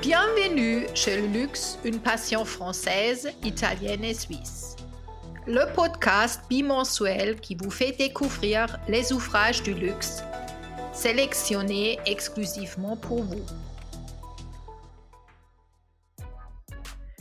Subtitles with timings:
[0.00, 4.76] Bienvenue chez le luxe, une passion française, italienne et suisse.
[5.46, 10.22] Le podcast bimensuel qui vous fait découvrir les ouvrages du luxe,
[10.92, 13.44] sélectionnés exclusivement pour vous.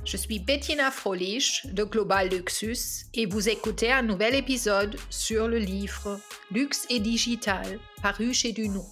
[0.05, 5.57] Je suis Bettina Frolich de Global Luxus et vous écoutez un nouvel épisode sur le
[5.57, 6.19] livre
[6.51, 8.85] Luxe et Digital paru chez Duno.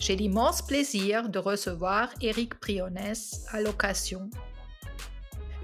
[0.00, 3.16] J'ai l'immense plaisir de recevoir Eric Briones
[3.50, 4.30] à l'occasion.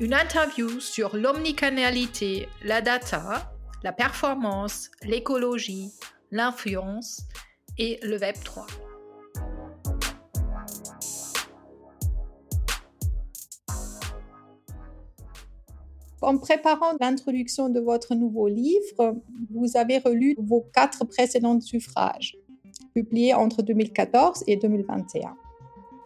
[0.00, 5.92] Une interview sur l'omnicanalité, la data, la performance, l'écologie,
[6.32, 7.22] l'influence
[7.78, 8.66] et le Web 3.
[16.22, 19.16] En préparant l'introduction de votre nouveau livre,
[19.52, 22.36] vous avez relu vos quatre précédents suffrages
[22.94, 25.36] publié entre 2014 et 2021.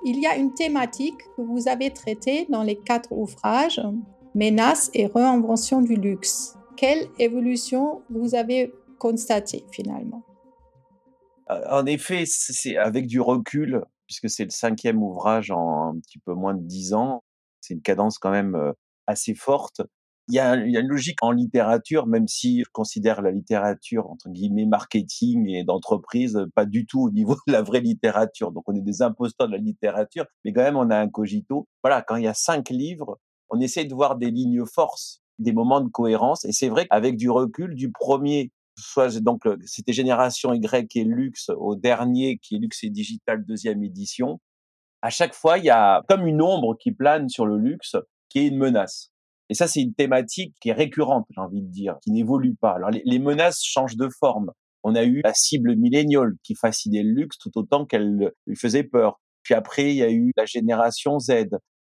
[0.04, 3.80] Il y a une thématique que vous avez traitée dans les quatre ouvrages,
[4.34, 6.56] menaces et réinvention du luxe.
[6.76, 10.22] Quelle évolution vous avez constatée finalement?
[11.48, 16.34] En effet, c'est avec du recul, puisque c'est le cinquième ouvrage en un petit peu
[16.34, 17.22] moins de dix ans,
[17.60, 18.72] c'est une cadence quand même euh,
[19.06, 19.82] assez forte
[20.28, 24.66] il y, a, une logique en littérature, même si je considère la littérature entre guillemets
[24.66, 28.52] marketing et d'entreprise pas du tout au niveau de la vraie littérature.
[28.52, 31.66] Donc on est des imposteurs de la littérature, mais quand même on a un cogito.
[31.82, 35.52] Voilà, quand il y a cinq livres, on essaie de voir des lignes forces, des
[35.52, 36.44] moments de cohérence.
[36.44, 41.50] Et c'est vrai qu'avec du recul, du premier, soit donc c'était Génération Y et Luxe,
[41.56, 44.40] au dernier qui est Luxe et Digital deuxième édition.
[45.00, 47.96] À chaque fois, il y a comme une ombre qui plane sur le luxe,
[48.28, 49.10] qui est une menace
[49.50, 52.72] et ça, c'est une thématique qui est récurrente, j'ai envie de dire, qui n'évolue pas.
[52.72, 54.52] Alors, les, menaces changent de forme.
[54.82, 58.84] On a eu la cible milléniale qui fascinait le luxe tout autant qu'elle lui faisait
[58.84, 59.20] peur.
[59.42, 61.48] Puis après, il y a eu la génération Z.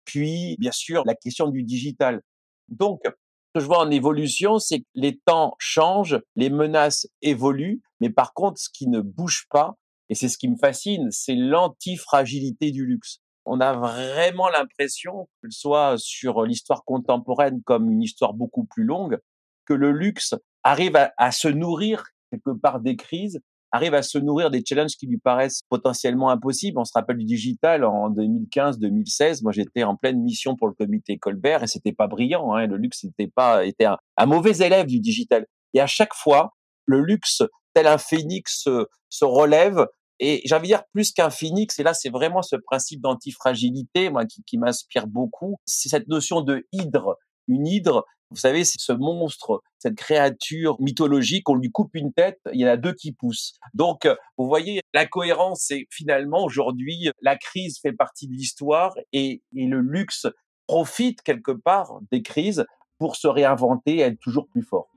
[0.05, 2.23] Puis, bien sûr, la question du digital.
[2.69, 3.11] Donc, ce
[3.55, 8.33] que je vois en évolution, c'est que les temps changent, les menaces évoluent, mais par
[8.33, 9.75] contre, ce qui ne bouge pas,
[10.09, 15.97] et c'est ce qui me fascine, c'est l'antifragilité du luxe on a vraiment l'impression, soit
[15.99, 19.19] sur l'histoire contemporaine comme une histoire beaucoup plus longue,
[19.67, 23.41] que le luxe arrive à, se nourrir quelque part des crises,
[23.73, 26.79] arrive à se nourrir des challenges qui lui paraissent potentiellement impossibles.
[26.79, 29.43] On se rappelle du digital en 2015-2016.
[29.43, 32.55] Moi, j'étais en pleine mission pour le comité Colbert et c'était pas brillant.
[32.55, 32.67] Hein.
[32.67, 35.47] Le luxe n'était pas était un, mauvais élève du digital.
[35.73, 36.53] Et à chaque fois,
[36.85, 37.43] le luxe,
[37.75, 38.69] tel un phénix,
[39.09, 39.87] se relève
[40.21, 44.11] et j'ai envie de dire plus qu'un phénix, et là c'est vraiment ce principe d'antifragilité
[44.47, 47.17] qui m'inspire beaucoup, c'est cette notion de hydre.
[47.49, 52.39] Une hydre, vous savez, c'est ce monstre, cette créature mythologique, on lui coupe une tête,
[52.53, 53.55] il y en a deux qui poussent.
[53.75, 59.43] Donc, vous voyez, la cohérence, c'est finalement aujourd'hui, la crise fait partie de l'histoire et,
[59.57, 60.27] et le luxe
[60.69, 62.65] profite quelque part des crises
[62.99, 64.89] pour se réinventer et être toujours plus fort.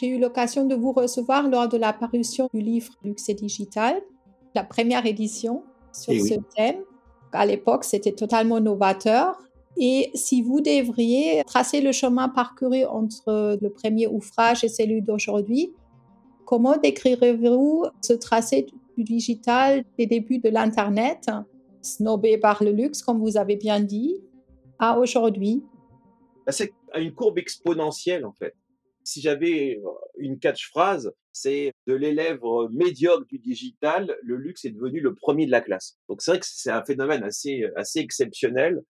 [0.00, 4.00] J'ai eu l'occasion de vous recevoir lors de la parution du livre Luxe et Digital
[4.54, 6.82] la première édition sur eh ce thème.
[7.32, 9.36] À l'époque, c'était totalement novateur.
[9.76, 15.72] Et si vous devriez tracer le chemin parcouru entre le premier ouvrage et celui d'aujourd'hui,
[16.46, 18.66] comment décrirez-vous ce tracé
[18.96, 21.28] du digital des débuts de l'Internet,
[21.82, 24.16] snobé par le luxe, comme vous avez bien dit,
[24.78, 25.62] à aujourd'hui?
[26.44, 28.54] Bah, C'est une courbe exponentielle, en fait
[29.08, 29.80] si j'avais
[30.18, 32.40] une catchphrase, c'est de l'élève
[32.70, 35.96] médiocre du digital, le luxe est devenu le premier de la classe.
[36.08, 38.82] Donc c'est vrai que c'est un phénomène assez assez exceptionnel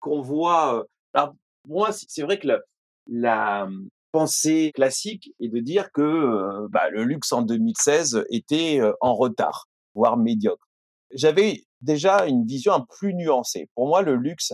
[0.00, 0.86] qu'on voit.
[1.14, 1.34] Alors
[1.66, 2.60] moi, c'est vrai que la,
[3.06, 3.68] la,
[4.12, 10.16] pensée classique est de dire que bah, le luxe en 2016 était en retard, voire
[10.16, 10.66] médiocre.
[11.12, 13.68] J'avais déjà une vision un plus nuancée.
[13.76, 14.52] Pour moi, le luxe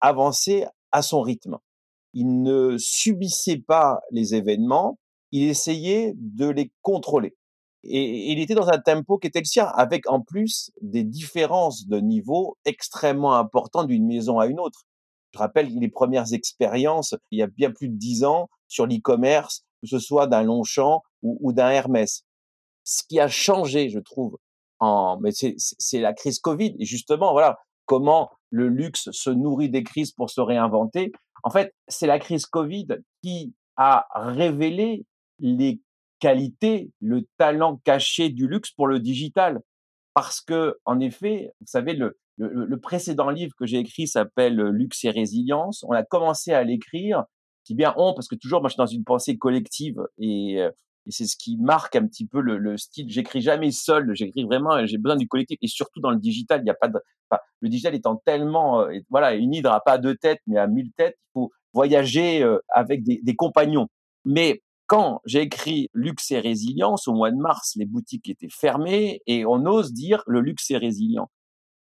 [0.00, 1.58] avançait à son rythme
[2.16, 4.98] il ne subissait pas les événements,
[5.32, 7.36] il essayait de les contrôler.
[7.82, 11.86] Et il était dans un tempo qui était le sien, avec en plus des différences
[11.86, 14.82] de niveau extrêmement importantes d'une maison à une autre.
[15.32, 19.62] Je rappelle les premières expériences, il y a bien plus de dix ans, sur l'e-commerce,
[19.82, 22.24] que ce soit d'un Longchamp ou, ou d'un Hermès.
[22.84, 24.36] Ce qui a changé, je trouve,
[24.80, 26.74] en, mais c'est la crise Covid.
[26.78, 31.12] Et justement, voilà, comment le luxe se nourrit des crises pour se réinventer.
[31.42, 32.86] En fait, c'est la crise Covid
[33.22, 35.04] qui a révélé
[35.38, 35.80] les
[36.20, 39.60] qualités, le talent caché du luxe pour le digital.
[40.14, 45.04] Parce que, en effet, vous savez, le, le, précédent livre que j'ai écrit s'appelle Luxe
[45.04, 45.84] et résilience.
[45.88, 47.24] On a commencé à l'écrire,
[47.64, 50.70] qui bien on, parce que toujours, moi, je suis dans une pensée collective et euh,
[51.06, 53.06] Et c'est ce qui marque un petit peu le, le style.
[53.10, 55.58] J'écris jamais seul, j'écris vraiment, j'ai besoin du collectif.
[55.62, 56.98] Et surtout dans le digital, il n'y a pas de,
[57.60, 60.92] le digital étant tellement, euh, voilà, une hydre n'a pas deux têtes, mais à mille
[60.96, 63.88] têtes, il faut voyager euh, avec des, des compagnons.
[64.24, 69.22] Mais quand j'ai écrit Luxe et résilience au mois de mars, les boutiques étaient fermées
[69.26, 71.30] et on ose dire le luxe est résilient.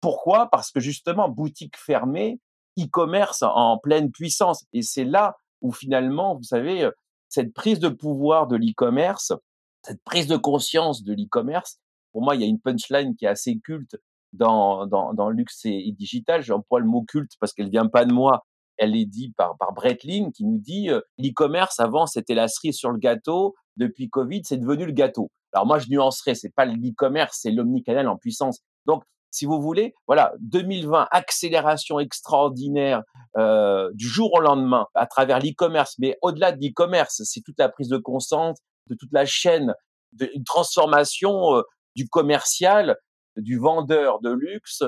[0.01, 0.50] Pourquoi?
[0.50, 2.40] Parce que justement, boutique fermée,
[2.78, 4.66] e-commerce en pleine puissance.
[4.74, 6.92] Et c'est là où finalement, vous savez, euh,
[7.28, 9.34] cette prise de pouvoir de l'e-commerce,
[9.81, 11.80] cette prise de conscience de l'e-commerce,
[12.12, 13.98] pour moi, il y a une punchline qui est assez culte
[14.34, 16.42] dans, dans, dans luxe et, digital.
[16.42, 18.46] J'emploie le mot culte parce qu'elle vient pas de moi.
[18.79, 22.47] Elle est dit par, par Brett Ling qui nous dit euh, l'e-commerce avant c'était la
[22.47, 23.55] cerise sur le gâteau.
[23.77, 25.31] Depuis Covid, c'est devenu le gâteau.
[25.53, 28.59] Alors moi, je nuancerais, c'est pas l'e-commerce, c'est l'omnicanal en puissance.
[28.85, 33.03] Donc, si vous voulez, voilà, 2020, accélération extraordinaire
[33.37, 37.69] euh, du jour au lendemain à travers l'e-commerce, mais au-delà de l'e-commerce, c'est toute la
[37.69, 38.57] prise de conscience
[38.89, 39.73] de toute la chaîne,
[40.13, 41.61] de, une transformation euh,
[41.95, 42.97] du commercial,
[43.37, 44.83] du vendeur de luxe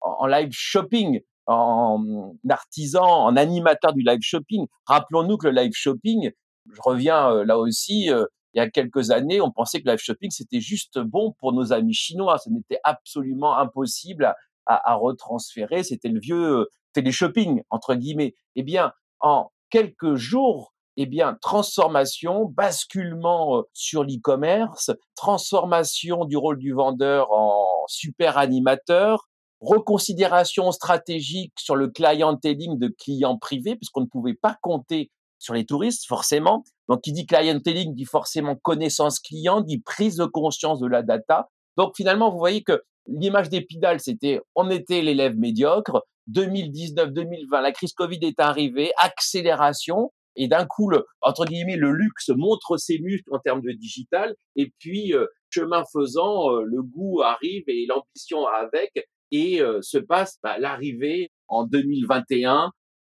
[0.00, 4.66] en, live shopping, en artisan, en animateur du live shopping.
[4.86, 6.30] Rappelons-nous que le live shopping,
[6.72, 8.24] je reviens euh, là aussi, euh,
[8.54, 11.52] il y a quelques années, on pensait que le live shopping, c'était juste bon pour
[11.52, 12.38] nos amis chinois.
[12.38, 14.36] Ce n'était absolument impossible à,
[14.66, 15.82] à, à retransférer.
[15.82, 18.34] C'était le vieux télé-shopping, entre guillemets.
[18.54, 26.72] Eh bien, en quelques jours, eh bien, transformation, basculement sur l'e-commerce, transformation du rôle du
[26.72, 29.28] vendeur en super animateur,
[29.64, 35.66] reconsidération stratégique sur le clienteling de clients privés, puisqu'on ne pouvait pas compter sur les
[35.66, 36.64] touristes, forcément.
[36.88, 41.50] Donc, qui dit clienteling dit forcément connaissance client, dit prise de conscience de la data.
[41.76, 46.04] Donc, finalement, vous voyez que l'image d'Épidal, c'était on était l'élève médiocre.
[46.32, 52.30] 2019-2020, la crise Covid est arrivée, accélération, et d'un coup, le, entre guillemets, le luxe
[52.30, 57.22] montre ses muscles en termes de digital, et puis euh, chemin faisant, euh, le goût
[57.22, 62.70] arrive et l'ambition avec, et se passe bah, l'arrivée en 2021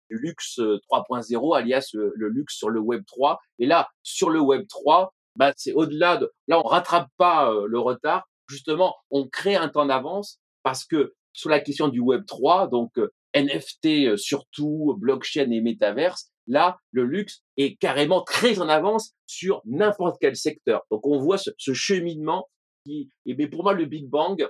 [0.10, 3.40] du luxe 3.0, alias le, luxe sur le Web 3.
[3.60, 7.80] Et là, sur le Web 3, bah, c'est au-delà de, là, on rattrape pas le
[7.80, 8.28] retard.
[8.48, 12.92] Justement, on crée un temps d'avance parce que sur la question du Web 3, donc
[13.36, 20.18] NFT surtout, blockchain et métaverse, Là, le luxe est carrément très en avance sur n'importe
[20.20, 20.82] quel secteur.
[20.92, 22.50] Donc, on voit ce, cheminement
[22.84, 24.46] qui, et eh bien pour moi, le Big Bang,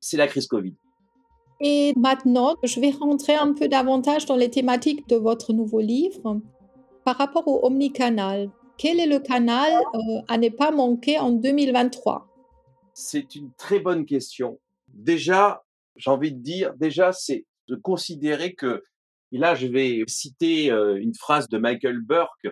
[0.00, 0.74] c'est la crise Covid.
[1.60, 6.40] Et maintenant, je vais rentrer un peu davantage dans les thématiques de votre nouveau livre.
[7.04, 12.26] Par rapport au omnicanal, quel est le canal euh, à ne pas manquer en 2023
[12.94, 14.58] C'est une très bonne question.
[14.88, 15.62] Déjà,
[15.96, 18.82] j'ai envie de dire, déjà, c'est de considérer que
[19.32, 22.48] et là, je vais citer euh, une phrase de Michael Burke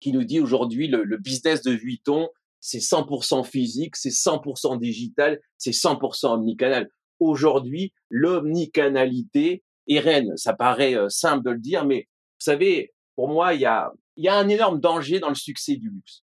[0.00, 2.28] qui nous dit aujourd'hui le, business de Vuitton,
[2.60, 6.88] c'est 100% physique, c'est 100% digital, c'est 100% omnicanal.
[7.20, 10.36] Aujourd'hui, l'omnicanalité est reine.
[10.36, 12.08] Ça paraît euh, simple de le dire, mais
[12.40, 13.92] vous savez, pour moi, il y a,
[14.28, 16.22] un énorme danger dans le succès du luxe.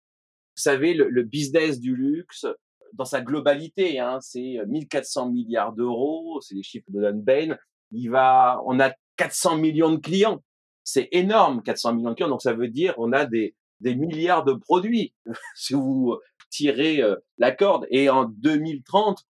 [0.56, 2.46] Vous savez, le, business du luxe,
[2.93, 7.56] dans sa globalité, hein, c'est 1400 milliards d'euros, c'est les chiffres de Dan Bain.
[7.90, 10.43] Il va, on a 400 millions de clients.
[10.85, 12.29] C'est énorme, 400 millions de clients.
[12.29, 15.14] Donc, ça veut dire on a des, des milliards de produits
[15.56, 16.17] si vous
[16.50, 17.87] tirez euh, la corde.
[17.90, 19.25] Et en 2030,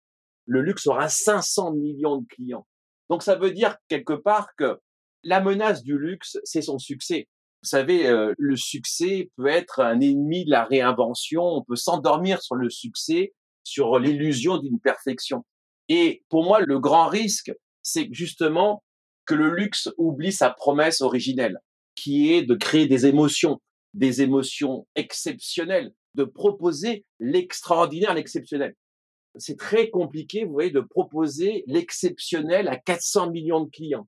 [0.47, 2.67] le luxe aura 500 millions de clients.
[3.11, 4.79] Donc, ça veut dire quelque part que
[5.22, 7.29] la menace du luxe, c'est son succès.
[7.63, 11.43] Vous savez, euh, le succès peut être un ennemi de la réinvention.
[11.43, 13.32] On peut s'endormir sur le succès,
[13.63, 15.44] sur l'illusion d'une perfection.
[15.89, 18.82] Et pour moi, le grand risque, c'est justement
[19.27, 21.58] que le luxe oublie sa promesse originelle,
[21.94, 23.61] qui est de créer des émotions,
[23.94, 28.75] des émotions exceptionnelles, de proposer l'extraordinaire, l'exceptionnel.
[29.36, 34.06] C'est très compliqué, vous voyez, de proposer l'exceptionnel à 400 millions de clients.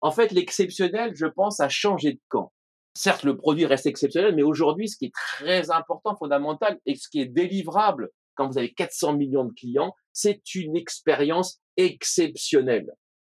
[0.00, 2.52] En fait, l'exceptionnel, je pense, a changé de camp.
[2.94, 7.08] Certes, le produit reste exceptionnel, mais aujourd'hui, ce qui est très important, fondamental, et ce
[7.08, 12.92] qui est délivrable quand vous avez 400 millions de clients, c'est une expérience exceptionnelle.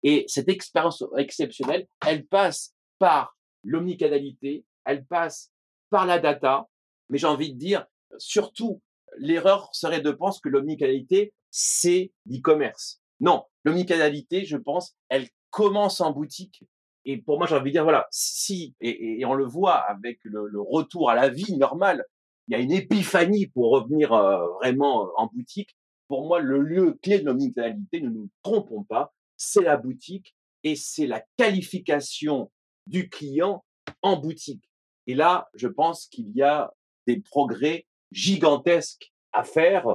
[0.03, 5.51] Et cette expérience exceptionnelle, elle passe par l'omnicanalité, elle passe
[5.89, 6.67] par la data,
[7.09, 7.85] mais j'ai envie de dire,
[8.17, 8.81] surtout,
[9.17, 13.01] l'erreur serait de penser que l'omnicanalité, c'est l'e-commerce.
[13.19, 16.63] Non, l'omnicanalité, je pense, elle commence en boutique.
[17.05, 20.59] Et pour moi, j'ai envie de dire, voilà, si, et, on le voit avec le,
[20.59, 22.03] retour à la vie normale,
[22.47, 25.77] il y a une épiphanie pour revenir euh, vraiment en boutique.
[26.07, 30.75] Pour moi, le lieu clé de l'omnicanalité, ne nous trompons pas, c'est la boutique et
[30.75, 32.51] c'est la qualification
[32.87, 33.63] du client
[34.01, 34.69] en boutique.
[35.07, 36.73] Et là, je pense qu'il y a
[37.07, 39.87] des progrès gigantesques à faire.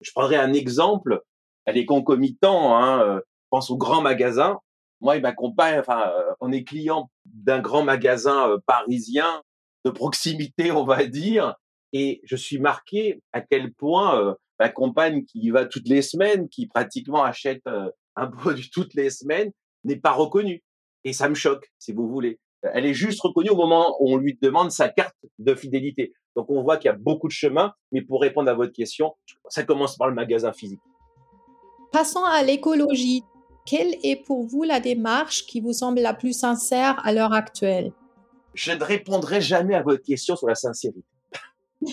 [0.00, 1.22] Je prendrai un exemple,
[1.64, 4.58] elle est concomitant, hein, euh, pense au grand magasin.
[5.00, 9.42] Moi et ma compagne, enfin, euh, on est client d'un grand magasin euh, parisien
[9.84, 11.54] de proximité, on va dire,
[11.92, 16.50] et je suis marqué à quel point ma compagne qui y va toutes les semaines,
[16.50, 17.62] qui pratiquement achète
[18.14, 19.50] un produit toutes les semaines,
[19.84, 20.62] n'est pas reconnue.
[21.04, 22.38] Et ça me choque, si vous voulez.
[22.62, 26.12] Elle est juste reconnue au moment où on lui demande sa carte de fidélité.
[26.36, 29.14] Donc on voit qu'il y a beaucoup de chemin, mais pour répondre à votre question,
[29.48, 30.80] ça commence par le magasin physique.
[31.92, 33.24] Passons à l'écologie.
[33.66, 37.92] Quelle est pour vous la démarche qui vous semble la plus sincère à l'heure actuelle?
[38.54, 41.04] Je ne répondrai jamais à votre question sur la sincérité.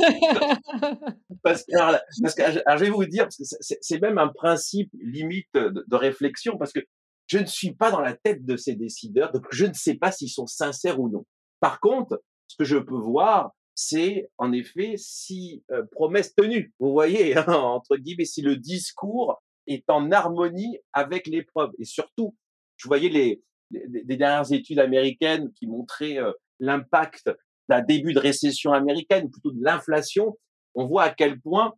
[1.44, 6.82] parce, que, je vais vous dire, c'est même un principe limite de réflexion, parce que
[7.28, 10.12] je ne suis pas dans la tête de ces décideurs, donc je ne sais pas
[10.12, 11.26] s'ils sont sincères ou non.
[11.60, 16.74] Par contre, ce que je peux voir, c'est en effet si euh, promesse tenue.
[16.80, 21.72] Vous voyez, hein, entre guillemets, si le discours est en harmonie avec les preuves.
[21.78, 22.36] Et surtout,
[22.78, 27.30] je voyais les, les, dernières études américaines qui montraient euh, l'impact
[27.70, 30.38] d'un début de récession américaine, plutôt de l'inflation.
[30.74, 31.74] On voit à quel point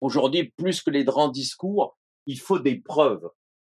[0.00, 3.28] aujourd'hui, plus que les grands discours, il faut des preuves.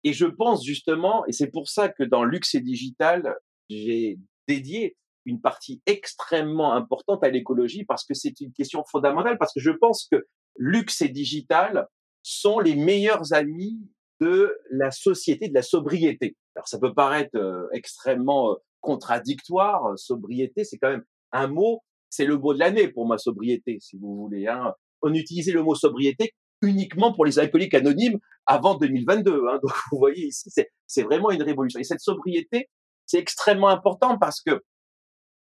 [0.04, 3.36] Et je pense justement, et c'est pour ça que dans Luxe et Digital,
[3.70, 4.18] j'ai
[4.48, 9.60] dédié une partie extrêmement importante à l'écologie parce que c'est une question fondamentale, parce que
[9.60, 10.26] je pense que
[10.58, 11.88] Luxe et Digital
[12.24, 13.80] sont les meilleurs amis
[14.20, 16.36] de la société de la sobriété.
[16.56, 22.26] Alors ça peut paraître euh, extrêmement euh, contradictoire, sobriété, c'est quand même un mot, c'est
[22.26, 24.48] le mot de l'année pour ma sobriété, si vous voulez.
[24.48, 24.74] Hein.
[25.02, 29.46] On utilisait le mot sobriété uniquement pour les alcooliques anonymes avant 2022.
[29.48, 29.60] Hein.
[29.62, 30.50] Donc vous voyez ici,
[30.88, 31.80] c'est vraiment une révolution.
[31.80, 32.70] Et cette sobriété,
[33.06, 34.64] c'est extrêmement important parce que,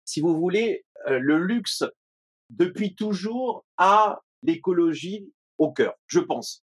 [0.06, 1.84] si vous voulez, euh, le luxe,
[2.50, 6.64] depuis toujours, a l'écologie au cœur, je pense.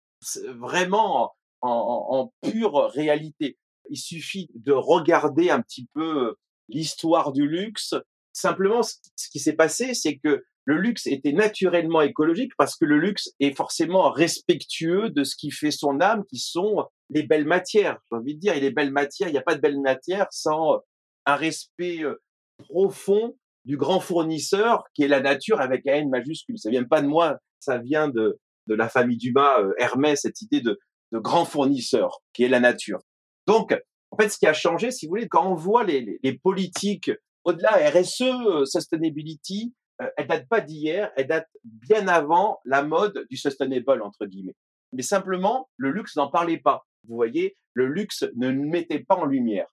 [0.47, 3.57] Vraiment en, en, pure réalité.
[3.89, 6.35] Il suffit de regarder un petit peu
[6.69, 7.95] l'histoire du luxe.
[8.31, 12.97] Simplement, ce qui s'est passé, c'est que le luxe était naturellement écologique parce que le
[12.97, 17.99] luxe est forcément respectueux de ce qui fait son âme, qui sont les belles matières.
[18.09, 20.27] J'ai envie de dire, et les belles matières, il n'y a pas de belles matières
[20.31, 20.79] sans
[21.25, 22.21] un respect euh,
[22.57, 26.57] profond du grand fournisseur qui est la nature avec un N majuscule.
[26.57, 30.41] Ça vient pas de moi, ça vient de, de la famille Dumas, euh, Hermès, cette
[30.41, 30.79] idée de,
[31.11, 32.99] de grand fournisseur qui est la nature.
[33.47, 33.75] Donc,
[34.11, 37.11] en fait, ce qui a changé, si vous voulez, quand on voit les, les, politiques
[37.43, 43.25] au-delà RSE, euh, sustainability, euh, elle date pas d'hier, elle date bien avant la mode
[43.29, 44.55] du sustainable entre guillemets.
[44.91, 46.85] Mais simplement, le luxe n'en parlait pas.
[47.07, 49.67] Vous voyez, le luxe ne mettait pas en lumière.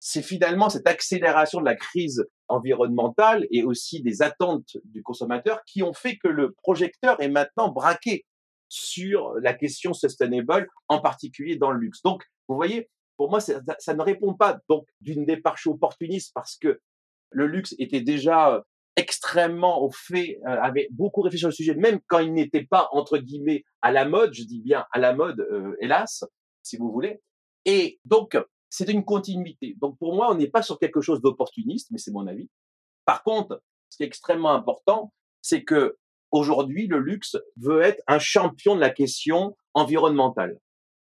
[0.00, 5.82] C'est finalement cette accélération de la crise environnementale et aussi des attentes du consommateur qui
[5.82, 8.26] ont fait que le projecteur est maintenant braqué
[8.68, 12.02] sur la question sustainable, en particulier dans le luxe.
[12.02, 16.56] Donc, vous voyez, pour moi, ça, ça ne répond pas donc d'une démarche opportuniste parce
[16.56, 16.80] que
[17.30, 18.62] le luxe était déjà
[18.96, 22.88] extrêmement au fait, euh, avait beaucoup réfléchi sur le sujet, même quand il n'était pas
[22.92, 26.24] entre guillemets à la mode, je dis bien à la mode, euh, hélas,
[26.62, 27.20] si vous voulez.
[27.64, 28.38] Et donc,
[28.70, 29.76] c'est une continuité.
[29.80, 32.48] Donc pour moi, on n'est pas sur quelque chose d'opportuniste, mais c'est mon avis.
[33.04, 35.96] Par contre, ce qui est extrêmement important, c'est que
[36.30, 40.58] aujourd'hui, le luxe veut être un champion de la question environnementale,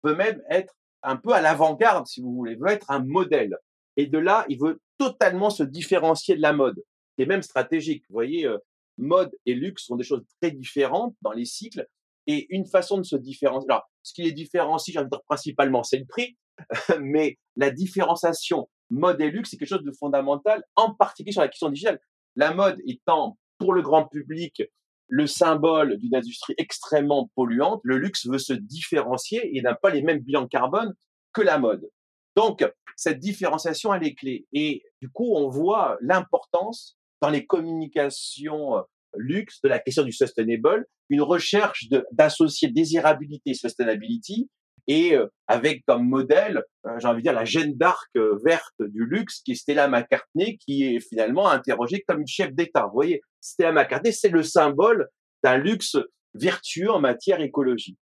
[0.02, 3.58] peut même être un peu à l'avant-garde, si vous voulez, veut être un modèle.
[3.98, 6.82] Et de là, il veut totalement se différencier de la mode
[7.18, 8.04] est même stratégique.
[8.10, 8.58] Vous voyez, euh,
[8.98, 11.88] mode et luxe sont des choses très différentes dans les cycles
[12.26, 13.70] et une façon de se différencier.
[13.70, 16.38] Alors, ce qui les différencie, de dire principalement, c'est le prix,
[17.00, 21.48] mais la différenciation mode et luxe, c'est quelque chose de fondamental, en particulier sur la
[21.48, 22.00] question digitale.
[22.36, 24.64] La mode étant pour le grand public
[25.10, 30.02] le symbole d'une industrie extrêmement polluante, le luxe veut se différencier et n'a pas les
[30.02, 30.94] mêmes bilans carbone
[31.32, 31.90] que la mode.
[32.36, 34.48] Donc, cette différenciation, elle est clé.
[34.52, 38.82] Et du coup, on voit l'importance dans les communications euh,
[39.16, 44.50] luxe de la question du sustainable, une recherche d'associer désirabilité et sustainability,
[44.88, 48.10] et euh, avec comme modèle, euh, j'ai envie de dire, la Jeanne d'Arc
[48.44, 52.86] verte du luxe, qui est Stella McCartney, qui est finalement interrogée comme une chef d'État.
[52.86, 55.08] Vous voyez, Stella McCartney, c'est le symbole
[55.44, 55.98] d'un luxe
[56.34, 57.98] vertueux en matière écologique.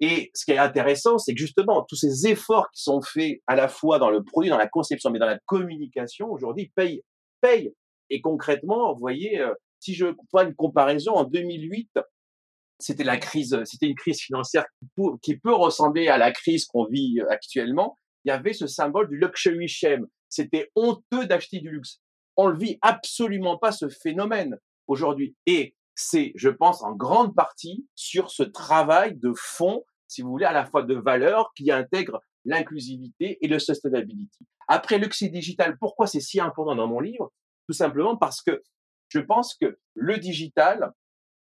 [0.00, 3.54] Et ce qui est intéressant, c'est que justement, tous ces efforts qui sont faits à
[3.54, 7.02] la fois dans le produit, dans la conception, mais dans la communication, aujourd'hui, payent,
[7.40, 7.72] payent
[8.12, 11.98] et concrètement, vous voyez, euh, si je prends une comparaison, en 2008,
[12.78, 14.66] c'était la crise, c'était une crise financière
[15.22, 17.98] qui peut, ressembler à la crise qu'on vit euh, actuellement.
[18.24, 20.06] Il y avait ce symbole du luxury shame.
[20.28, 22.00] C'était honteux d'acheter du luxe.
[22.36, 25.34] On ne vit absolument pas ce phénomène aujourd'hui.
[25.46, 30.46] Et c'est, je pense, en grande partie sur ce travail de fond, si vous voulez,
[30.46, 34.46] à la fois de valeur qui intègre l'inclusivité et le sustainability.
[34.68, 37.32] Après, luxe digital, pourquoi c'est si important dans mon livre?
[37.68, 38.62] Tout simplement parce que
[39.08, 40.92] je pense que le digital,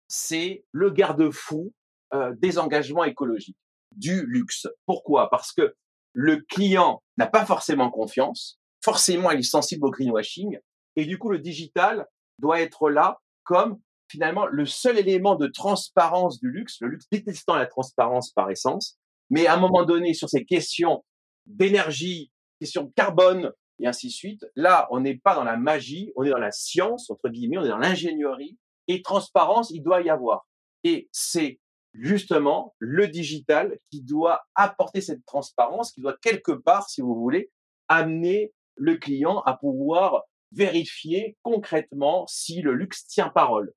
[0.08, 1.74] c'est le garde-fou
[2.14, 3.58] euh, des engagements écologiques,
[3.96, 4.68] du luxe.
[4.86, 5.30] Pourquoi?
[5.30, 5.76] Parce que
[6.14, 10.60] le client n'a pas forcément confiance, forcément il est sensible au greenwashing,
[10.96, 12.06] et du coup le digital
[12.40, 13.80] doit être là comme
[14.10, 19.00] finalement le seul élément de transparence du luxe, le luxe détestant la transparence par essence,
[19.30, 21.04] mais à un moment donné sur ces questions
[21.46, 23.52] d'énergie, questions de carbone
[23.84, 26.52] et ainsi de suite, là on n'est pas dans la magie, on est dans la
[26.52, 30.48] science entre guillemets, on est dans l'ingénierie et transparence il doit y avoir.
[30.84, 31.60] Et c'est
[31.94, 37.52] justement le digital qui doit apporter cette transparence, qui doit quelque part, si vous voulez,
[37.88, 43.74] amener le client à pouvoir vérifier concrètement si le luxe tient parole.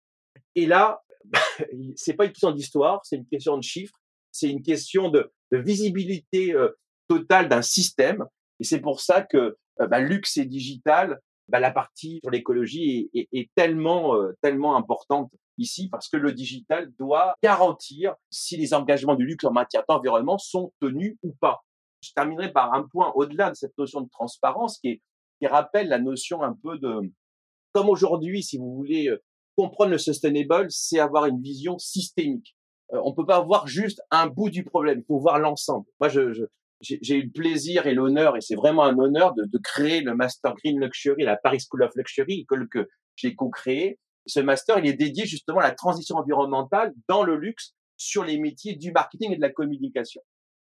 [0.55, 1.03] Et là,
[1.97, 3.99] c'est pas une question d'histoire, c'est une question de chiffres,
[4.33, 6.77] c'est une question de, visibilité euh,
[7.09, 8.27] totale d'un système.
[8.61, 13.11] Et c'est pour ça que euh, bah, luxe et digital, bah, la partie sur l'écologie
[13.15, 19.15] est, tellement, euh, tellement importante ici parce que le digital doit garantir si les engagements
[19.15, 21.63] du luxe en matière d'environnement sont tenus ou pas.
[22.03, 25.03] Je terminerai par un point au-delà de cette notion de transparence qui, est,
[25.41, 27.11] qui rappelle la notion un peu de,
[27.77, 29.23] comme aujourd'hui, si vous voulez euh,
[29.55, 32.57] comprendre le sustainable, c'est avoir une vision systémique.
[32.95, 35.87] Euh, on peut pas voir juste un bout du problème, il faut voir l'ensemble.
[36.01, 36.45] Moi, je, je
[36.80, 40.14] j'ai eu le plaisir et l'honneur, et c'est vraiment un honneur de, de, créer le
[40.14, 44.87] Master Green Luxury, la Paris School of Luxury, école que j'ai co-créée, ce master, il
[44.87, 49.33] est dédié justement à la transition environnementale dans le luxe sur les métiers du marketing
[49.33, 50.21] et de la communication.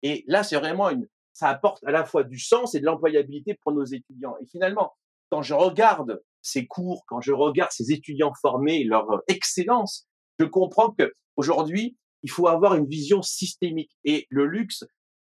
[0.02, 3.58] Et là, c'est vraiment une, ça apporte à la fois du sens et de l'employabilité
[3.62, 4.36] pour nos étudiants.
[4.42, 4.94] Et finalement,
[5.30, 10.08] quand je regarde ces cours, quand je regarde ces étudiants formés et leur excellence,
[10.40, 13.92] je comprends que aujourd'hui, il faut avoir une vision systémique.
[14.04, 14.84] Et le luxe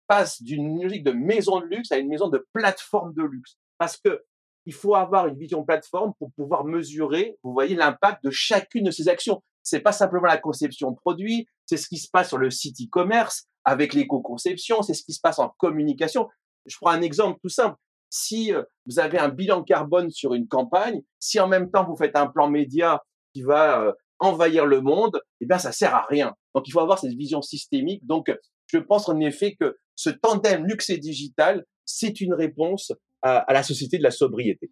[0.06, 3.56] passe d'une logique de maison de luxe à une maison de plateforme de luxe.
[3.78, 4.22] Parce que
[4.66, 8.90] il faut avoir une vision plateforme pour pouvoir mesurer, vous voyez, l'impact de chacune de
[8.90, 9.42] ces actions.
[9.62, 12.80] C'est pas simplement la conception de produit, c'est ce qui se passe sur le site
[12.80, 16.28] e-commerce avec l'éco-conception, c'est ce qui se passe en communication.
[16.66, 17.76] Je prends un exemple tout simple.
[18.10, 21.96] Si euh, vous avez un bilan carbone sur une campagne, si en même temps vous
[21.96, 23.02] faites un plan média
[23.32, 26.34] qui va euh, envahir le monde, eh bien ça sert à rien.
[26.54, 28.06] Donc il faut avoir cette vision systémique.
[28.06, 28.32] Donc
[28.66, 33.62] je pense en effet que ce tandem luxe et digital, c'est une réponse à, la
[33.62, 34.70] société de la sobriété.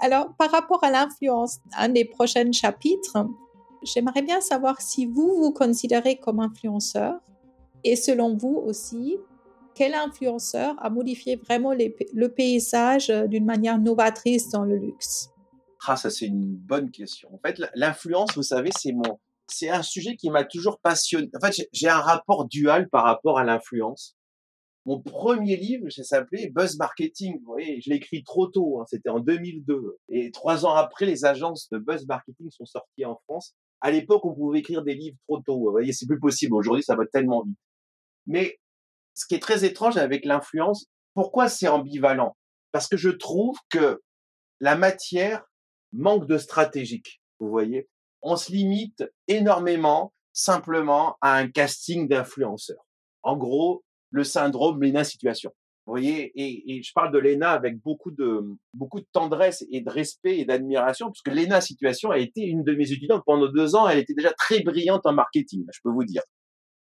[0.00, 3.26] Alors, par rapport à l'influence, un des prochains chapitres,
[3.82, 7.20] j'aimerais bien savoir si vous vous considérez comme influenceur
[7.84, 9.16] et selon vous aussi,
[9.74, 15.30] quel influenceur a modifié vraiment le paysage d'une manière novatrice dans le luxe?
[15.86, 17.32] Ah, ça c'est une bonne question.
[17.32, 19.18] En fait, l'influence, vous savez, c'est mon,
[19.52, 21.28] c'est un sujet qui m'a toujours passionné.
[21.34, 24.16] En fait, j'ai un rapport dual par rapport à l'influence.
[24.86, 27.38] Mon premier livre, ça s'appelait Buzz Marketing.
[27.40, 28.80] Vous voyez, je l'ai écrit trop tôt.
[28.80, 29.98] Hein, C'était en 2002.
[30.08, 33.54] Et trois ans après, les agences de Buzz Marketing sont sorties en France.
[33.82, 35.58] À l'époque, on pouvait écrire des livres trop tôt.
[35.58, 36.54] Vous voyez, c'est plus possible.
[36.54, 37.58] Aujourd'hui, ça va tellement vite.
[38.26, 38.58] Mais
[39.14, 42.36] ce qui est très étrange avec l'influence, pourquoi c'est ambivalent?
[42.72, 44.00] Parce que je trouve que
[44.60, 45.44] la matière
[45.92, 47.20] manque de stratégique.
[47.38, 47.88] Vous voyez,
[48.22, 52.86] on se limite énormément simplement à un casting d'influenceurs.
[53.22, 55.52] En gros, le syndrome Lena Situation.
[55.86, 58.42] Vous voyez, et, je parle de Lena avec beaucoup de
[58.74, 62.74] beaucoup de tendresse et de respect et d'admiration, puisque Lena Situation a été une de
[62.74, 63.88] mes étudiantes pendant deux ans.
[63.88, 66.22] Elle était déjà très brillante en marketing, je peux vous dire.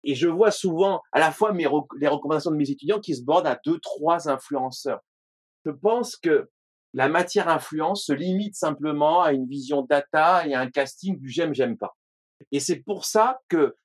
[0.04, 1.68] Et je vois souvent à la fois mes,
[2.00, 5.00] les recommandations de mes étudiants qui se bordent à deux, trois influenceurs.
[5.66, 6.50] Je pense que
[6.94, 11.30] la matière influence se limite simplement à une vision data et à un casting du
[11.30, 11.96] j'aime, j'aime pas.
[12.52, 13.76] Et c'est pour ça que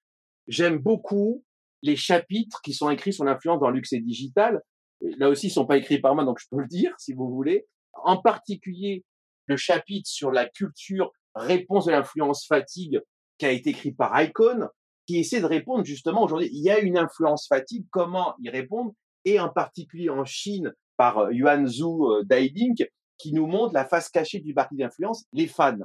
[0.49, 1.45] j'aime beaucoup
[1.83, 4.63] les chapitres qui sont écrits sur l'influence dans luxe et digital,
[5.01, 7.29] là aussi, ils sont pas écrits par moi, donc je peux le dire si vous
[7.29, 7.67] voulez.
[7.93, 9.05] En particulier,
[9.47, 13.01] le chapitre sur la culture réponse de l'influence fatigue
[13.39, 14.69] qui a été écrit par Icon,
[15.07, 18.93] qui essaie de répondre justement aujourd'hui, il y a une influence fatigue, comment y répondre,
[19.25, 22.87] et en particulier en Chine par euh, Yuan Zhu euh, Daiding,
[23.19, 25.79] qui nous montre la face cachée du parti d'influence, les fans.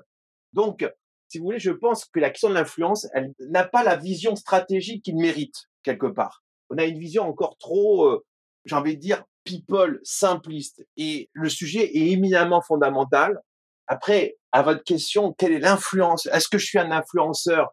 [0.54, 0.86] Donc,
[1.28, 4.36] si vous voulez, je pense que la question de l'influence, elle n'a pas la vision
[4.36, 6.44] stratégique qu'il mérite quelque part.
[6.70, 8.26] On a une vision encore trop, euh,
[8.66, 10.86] j'ai envie de dire, people, simpliste.
[10.98, 13.40] Et le sujet est éminemment fondamental.
[13.88, 16.26] Après, à votre question, quelle est l'influence?
[16.28, 17.70] Est-ce que je suis un influenceur?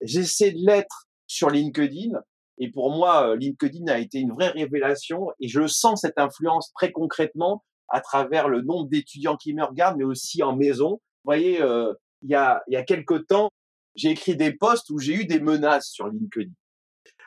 [0.00, 2.18] J'essaie de l'être sur LinkedIn.
[2.58, 6.72] Et pour moi, euh, LinkedIn a été une vraie révélation et je sens cette influence
[6.74, 10.92] très concrètement à travers le nombre d'étudiants qui me regardent, mais aussi en maison.
[10.92, 13.50] Vous voyez, euh, il y a, il y a quelque temps,
[13.94, 16.50] j'ai écrit des posts où j'ai eu des menaces sur LinkedIn.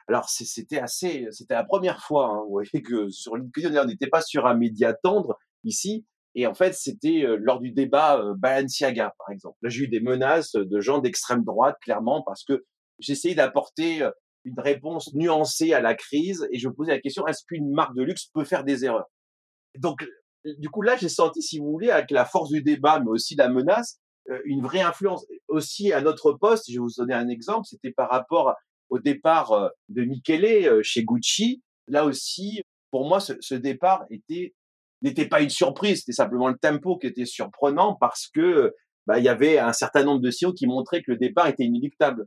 [0.08, 4.08] Alors c'était assez, c'était la première fois, hein, vous voyez que sur LinkedIn on n'était
[4.08, 8.34] pas sur un média tendre ici, et en fait c'était euh, lors du débat euh,
[8.38, 9.58] Balenciaga par exemple.
[9.62, 12.64] Là j'ai eu des menaces de gens d'extrême droite clairement parce que
[13.00, 14.10] j'essayais d'apporter
[14.48, 17.96] une réponse nuancée à la crise et je me posais la question est-ce qu'une marque
[17.96, 19.10] de luxe peut faire des erreurs?
[19.78, 20.08] Donc
[20.46, 23.36] du coup là j'ai senti si vous voulez avec la force du débat mais aussi
[23.36, 24.00] la menace
[24.46, 26.66] une vraie influence aussi à notre poste.
[26.68, 28.56] Je vais vous donner un exemple, c'était par rapport
[28.90, 34.54] au départ euh, de Michele euh, chez Gucci, là aussi, pour moi, ce, départ était
[35.04, 38.74] n'était pas une surprise, c'était simplement le tempo qui était surprenant parce que
[39.06, 41.66] bah, il y avait un certain nombre de signaux qui montraient que le départ était
[41.66, 42.26] inéluctable.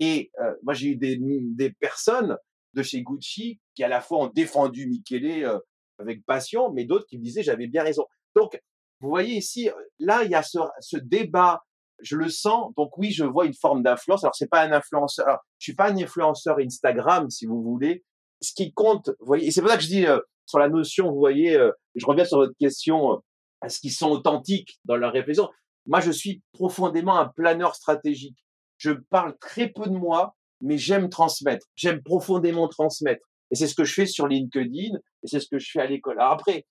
[0.00, 2.36] Et euh, moi, j'ai eu des, des personnes
[2.74, 5.60] de chez Gucci qui à la fois ont défendu Michele
[5.98, 8.04] avec passion, mais d'autres qui me disaient j'avais bien raison.
[8.36, 8.60] Donc,
[9.00, 11.62] vous voyez ici, là, il y a ce, ce débat
[12.00, 12.72] je le sens.
[12.76, 14.24] Donc oui, je vois une forme d'influence.
[14.24, 15.26] Alors c'est pas un influenceur.
[15.26, 18.04] Alors, je suis pas un influenceur Instagram, si vous voulez.
[18.40, 20.68] Ce qui compte, vous voyez, et c'est pour ça que je dis euh, sur la
[20.68, 23.16] notion, vous voyez, euh, je reviens sur votre question, euh,
[23.64, 25.48] est-ce qu'ils sont authentiques dans leur réflexion?
[25.86, 28.38] Moi, je suis profondément un planeur stratégique.
[28.78, 31.66] Je parle très peu de moi, mais j'aime transmettre.
[31.76, 33.24] J'aime profondément transmettre.
[33.50, 35.86] Et c'est ce que je fais sur LinkedIn, et c'est ce que je fais à
[35.86, 36.20] l'école.
[36.20, 36.66] Alors après,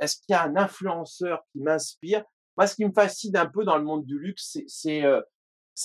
[0.00, 2.24] est-ce qu'il y a un influenceur qui m'inspire?
[2.60, 5.22] Moi, ce qui me fascine un peu dans le monde du luxe, c'est euh,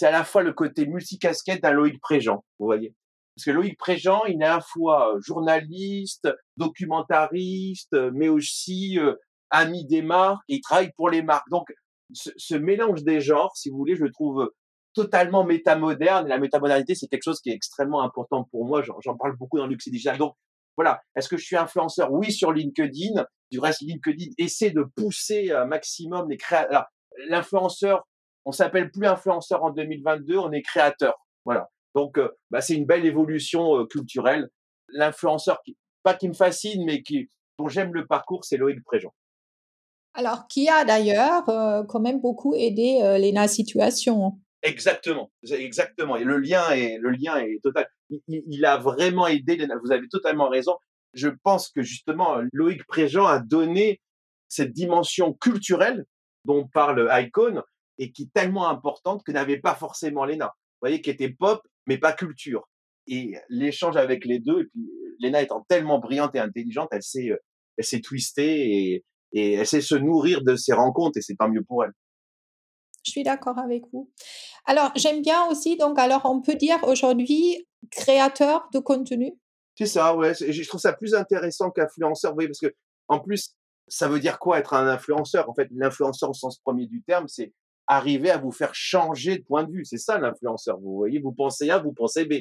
[0.02, 2.94] à la fois le côté multicasquette d'un Loïc Préjean, vous voyez.
[3.34, 8.98] Parce que Loïc Préjean, il est à la fois euh, journaliste, documentariste, euh, mais aussi
[9.52, 11.50] ami des marques, il travaille pour les marques.
[11.50, 11.68] Donc,
[12.14, 14.52] ce, ce, mélange des genres, si vous voulez, je le trouve
[14.96, 16.26] totalement métamoderne.
[16.26, 18.82] Et la métamodernité, c'est quelque chose qui est extrêmement important pour moi.
[18.82, 20.18] J'en parle beaucoup dans et digital.
[20.18, 20.36] Donc,
[20.76, 21.02] voilà.
[21.16, 22.12] Est-ce que je suis influenceur?
[22.12, 23.24] Oui, sur LinkedIn.
[23.52, 26.86] Du reste, LinkedIn essaie de pousser un maximum les créateurs.
[27.30, 28.08] L'influenceur,
[28.46, 31.14] on s'appelle plus influenceur en 2022, on est créateur.
[31.46, 31.70] Voilà.
[31.94, 34.50] Donc, euh, bah, c'est une belle évolution euh, culturelle.
[34.90, 39.14] L'influenceur, qui, pas qui me fascine, mais qui, dont j'aime le parcours, c'est Loïc Préjean.
[40.14, 44.38] Alors, qui a d'ailleurs euh, quand même beaucoup aidé Lena Situation.
[44.66, 46.16] Exactement, exactement.
[46.16, 47.88] Et le lien est, le lien est total.
[48.28, 49.64] Il, a vraiment aidé.
[49.84, 50.76] Vous avez totalement raison.
[51.14, 54.02] Je pense que justement Loïc Préjean a donné
[54.48, 56.06] cette dimension culturelle
[56.46, 57.62] dont parle Icon
[58.00, 60.48] et qui est tellement importante que n'avait pas forcément Lena.
[60.48, 62.68] Vous voyez, qui était pop mais pas culture.
[63.06, 67.30] Et l'échange avec les deux, et puis Lena étant tellement brillante et intelligente, elle s'est,
[67.78, 71.64] elle s'est twistée et, elle sait se nourrir de ses rencontres et c'est tant mieux
[71.64, 71.92] pour elle.
[73.06, 74.12] Je suis d'accord avec vous.
[74.66, 79.34] Alors, j'aime bien aussi, donc, alors, on peut dire aujourd'hui créateur de contenu.
[79.78, 80.34] C'est ça, ouais.
[80.34, 82.74] Je trouve ça plus intéressant qu'influenceur, oui, parce que,
[83.08, 83.56] en plus,
[83.88, 85.50] ça veut dire quoi être un influenceur?
[85.50, 87.54] En fait, l'influenceur au sens premier du terme, c'est
[87.88, 89.86] arriver à vous faire changer de point de vue.
[89.86, 90.80] C'est ça l'influenceur.
[90.80, 92.34] Vous voyez, vous pensez A, vous pensez B.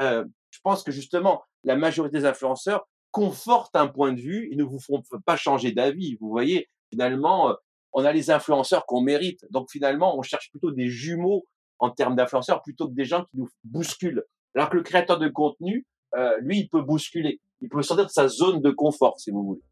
[0.00, 4.56] Euh, je pense que justement, la majorité des influenceurs confortent un point de vue et
[4.56, 6.16] ne vous font pas changer d'avis.
[6.20, 7.54] Vous voyez, finalement, euh,
[7.98, 9.44] on a les influenceurs qu'on mérite.
[9.50, 11.44] Donc finalement, on cherche plutôt des jumeaux
[11.80, 14.22] en termes d'influenceurs plutôt que des gens qui nous bousculent.
[14.54, 15.84] Alors que le créateur de contenu,
[16.16, 17.40] euh, lui, il peut bousculer.
[17.60, 19.62] Il peut sortir de sa zone de confort, si vous voulez.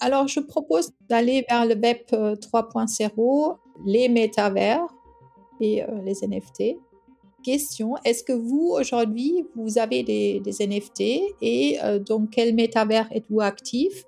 [0.00, 3.54] Alors, je propose d'aller vers le web 3.0, euh,
[3.84, 4.86] les métavers
[5.60, 6.78] et euh, les NFT.
[7.44, 11.00] Question, est-ce que vous, aujourd'hui, vous avez des, NFT
[11.42, 14.04] et dans quel métavers êtes-vous actif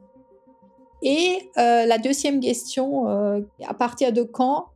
[1.03, 4.69] et euh, la deuxième question, euh, à partir de quand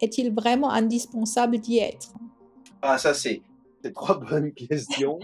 [0.00, 2.12] est-il vraiment indispensable d'y être?
[2.82, 3.40] Ah, ça, c'est
[3.94, 5.18] trois bonnes questions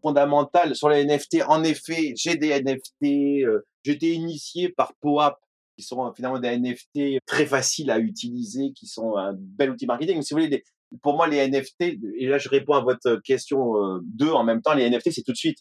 [0.00, 1.42] fondamentales sur les NFT.
[1.48, 3.44] En effet, j'ai des NFT.
[3.44, 5.38] Euh, J'étais initié par POAP,
[5.76, 10.16] qui sont finalement des NFT très faciles à utiliser, qui sont un bel outil marketing.
[10.16, 10.64] Mais si vous voulez,
[11.02, 14.72] pour moi, les NFT, et là, je réponds à votre question 2 en même temps,
[14.72, 15.58] les NFT, c'est tout de suite.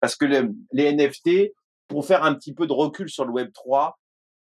[0.00, 1.52] Parce que les NFT,
[1.88, 3.98] pour faire un petit peu de recul sur le Web 3,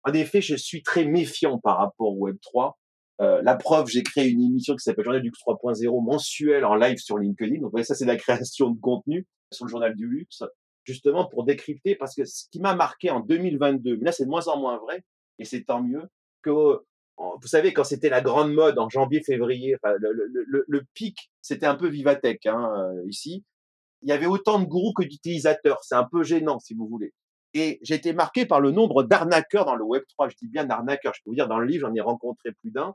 [0.04, 2.78] en effet, je suis très méfiant par rapport au Web 3.
[3.20, 6.76] Euh, la preuve, j'ai créé une émission qui s'appelle Journal du Luxe 3.0 mensuelle en
[6.76, 7.60] live sur LinkedIn.
[7.60, 10.44] Donc, ça, c'est la création de contenu sur le Journal du Luxe,
[10.84, 14.30] justement pour décrypter, parce que ce qui m'a marqué en 2022, mais là, c'est de
[14.30, 15.02] moins en moins vrai,
[15.38, 16.08] et c'est tant mieux,
[16.42, 16.50] que,
[17.18, 21.30] vous savez, quand c'était la grande mode en janvier, février, enfin, le, le, le, pic,
[21.42, 23.44] c'était un peu Vivatech, hein, euh, ici.
[24.02, 25.80] Il y avait autant de gourous que d'utilisateurs.
[25.82, 27.12] C'est un peu gênant, si vous voulez.
[27.54, 30.28] Et j'ai été marqué par le nombre d'arnaqueurs dans le Web 3.
[30.28, 31.14] Je dis bien arnaqueurs.
[31.14, 32.94] Je peux vous dire, dans le livre, j'en ai rencontré plus d'un.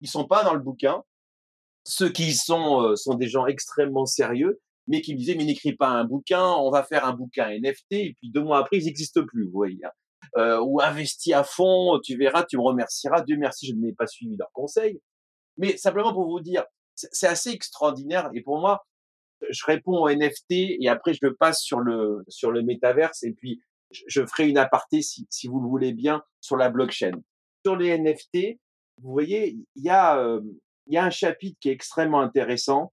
[0.00, 1.02] Ils sont pas dans le bouquin.
[1.84, 5.44] Ceux qui y sont euh, sont des gens extrêmement sérieux, mais qui me disaient, mais
[5.44, 8.78] n'écris pas un bouquin, on va faire un bouquin NFT, et puis deux mois après,
[8.78, 9.84] ils n'existent plus, vous voyez.
[9.84, 9.90] Hein.
[10.36, 13.22] Euh, ou investis à fond, tu verras, tu me remercieras.
[13.22, 15.00] Dieu merci, je n'ai pas suivi leurs conseils.
[15.58, 18.30] Mais simplement pour vous dire, c'est assez extraordinaire.
[18.34, 18.84] Et pour moi,
[19.50, 23.60] je réponds au NFT et après je passe sur le sur le métaverse et puis
[24.06, 27.12] je ferai une aparté si, vous le voulez bien sur la blockchain.
[27.64, 28.58] Sur les NFT,
[29.02, 30.40] vous voyez, il y a euh,
[30.86, 32.92] il y a un chapitre qui est extrêmement intéressant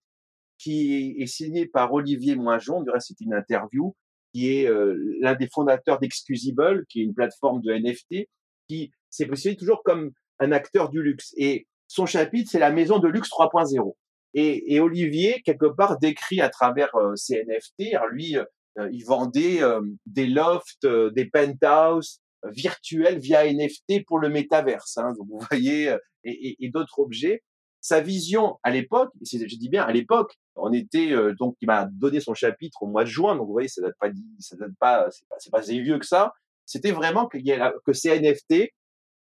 [0.58, 2.84] qui est signé par Olivier Moinjon.
[2.84, 3.96] Du reste, c'est une interview
[4.34, 8.30] qui est euh, l'un des fondateurs d'Exclusible, qui est une plateforme de NFT
[8.68, 11.34] qui s'est positionné toujours comme un acteur du luxe.
[11.38, 13.96] Et son chapitre, c'est la maison de luxe 3.0.
[14.36, 18.44] Et, et, Olivier, quelque part, décrit à travers euh, ces NFT, alors lui, euh,
[18.92, 24.98] il vendait euh, des lofts, des penthouses virtuels via NFT pour le métaverse.
[24.98, 27.44] Hein, donc vous voyez, et, d'autres objets.
[27.82, 32.20] Sa vision à l'époque, je dis bien à l'époque, on était donc il m'a donné
[32.20, 35.08] son chapitre au mois de juin, donc vous voyez, ça date pas, ça date pas,
[35.38, 36.34] c'est pas, si vieux que ça.
[36.70, 38.72] C'était vraiment que, ces NFT,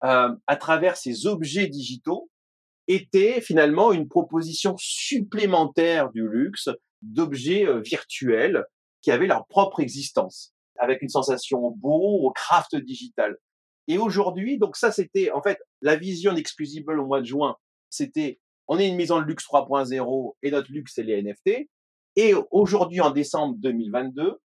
[0.04, 2.30] euh, à travers ces objets digitaux,
[2.88, 6.70] était finalement une proposition supplémentaire du luxe
[7.02, 8.66] d'objets euh, virtuels
[9.04, 13.38] qui avaient leur propre existence, avec une sensation beau au craft digital.
[13.88, 17.58] Et aujourd'hui, donc ça c'était en fait la vision d'Exclusible au mois de juin,
[17.90, 21.70] c'était on est une maison de luxe 3.0 et notre luxe c'est les NFT.
[22.16, 24.40] Et aujourd'hui en décembre 2022,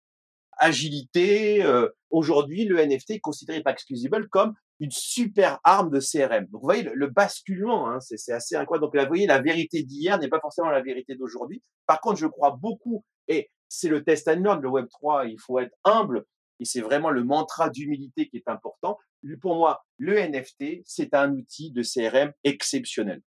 [0.58, 6.46] agilité, euh, aujourd'hui le NFT est considéré par Exclusible comme une super arme de CRM.
[6.46, 8.86] Donc vous voyez le, basculement, hein, c'est assez incroyable.
[8.86, 11.62] Donc là, vous voyez, la vérité d'hier n'est pas forcément la vérité d'aujourd'hui.
[11.86, 15.38] Par contre, je crois beaucoup, et c'est le test and learn, le Web 3, il
[15.38, 16.24] faut être humble,
[16.60, 18.98] et c'est vraiment le mantra d'humilité qui est important.
[19.40, 23.22] Pour moi, le NFT, c'est un outil de CRM exceptionnel.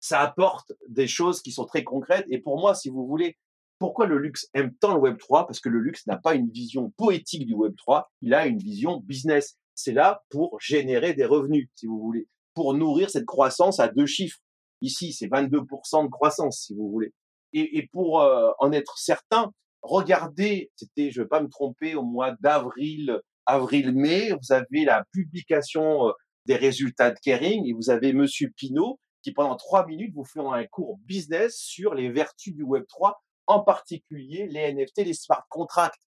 [0.00, 3.38] Ça apporte des choses qui sont très concrètes, et pour moi, si vous voulez,
[3.78, 6.50] pourquoi le luxe aime tant le Web 3 Parce que le luxe n'a pas une
[6.50, 11.26] vision poétique du Web 3, il a une vision business c'est là pour générer des
[11.26, 14.38] revenus, si vous voulez, pour nourrir cette croissance à deux chiffres.
[14.80, 17.12] Ici, c'est 22% de croissance, si vous voulez.
[17.52, 19.52] Et, pour euh, en être certain,
[19.86, 25.04] regardez, c'était, je ne vais pas me tromper, au mois d'avril, avril-mai, vous avez la
[25.12, 26.12] publication euh,
[26.46, 30.38] des résultats de Kering et vous avez Monsieur Pinault qui pendant trois minutes vous fait
[30.38, 35.44] un cours business sur les vertus du Web 3, en particulier les NFT, les smart
[35.50, 36.00] contracts.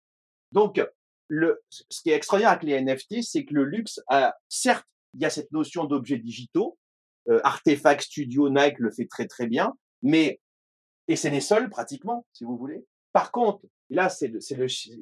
[0.52, 0.82] Donc,
[1.30, 4.00] ce qui est extraordinaire avec les NFT, c'est que le luxe
[4.50, 6.78] certes, il y a cette notion d'objets digitaux.
[7.28, 10.40] Euh, Artefact Studio, Nike le fait très très bien, mais
[11.08, 12.84] et c'est les seuls pratiquement, si vous voulez.
[13.16, 14.30] Par contre, là, c'est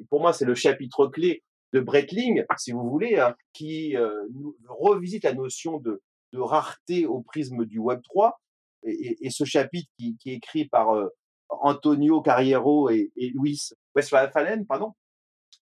[0.09, 4.29] pour moi, c'est le chapitre clé de Breitling, si vous voulez, hein, qui euh,
[4.69, 6.01] revisite la notion de,
[6.33, 8.41] de rareté au prisme du Web 3.
[8.85, 11.09] Et, ce chapitre qui, est écrit par euh,
[11.49, 14.93] Antonio Carriero et, Luis Westphalen, pardon,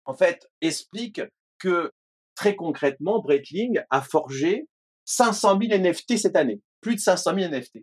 [0.04, 1.22] en fait, explique
[1.58, 1.90] que
[2.34, 4.68] très concrètement, Breitling a forgé
[5.06, 6.60] 500 000 NFT cette année.
[6.82, 7.78] Plus de 500 000 NFT.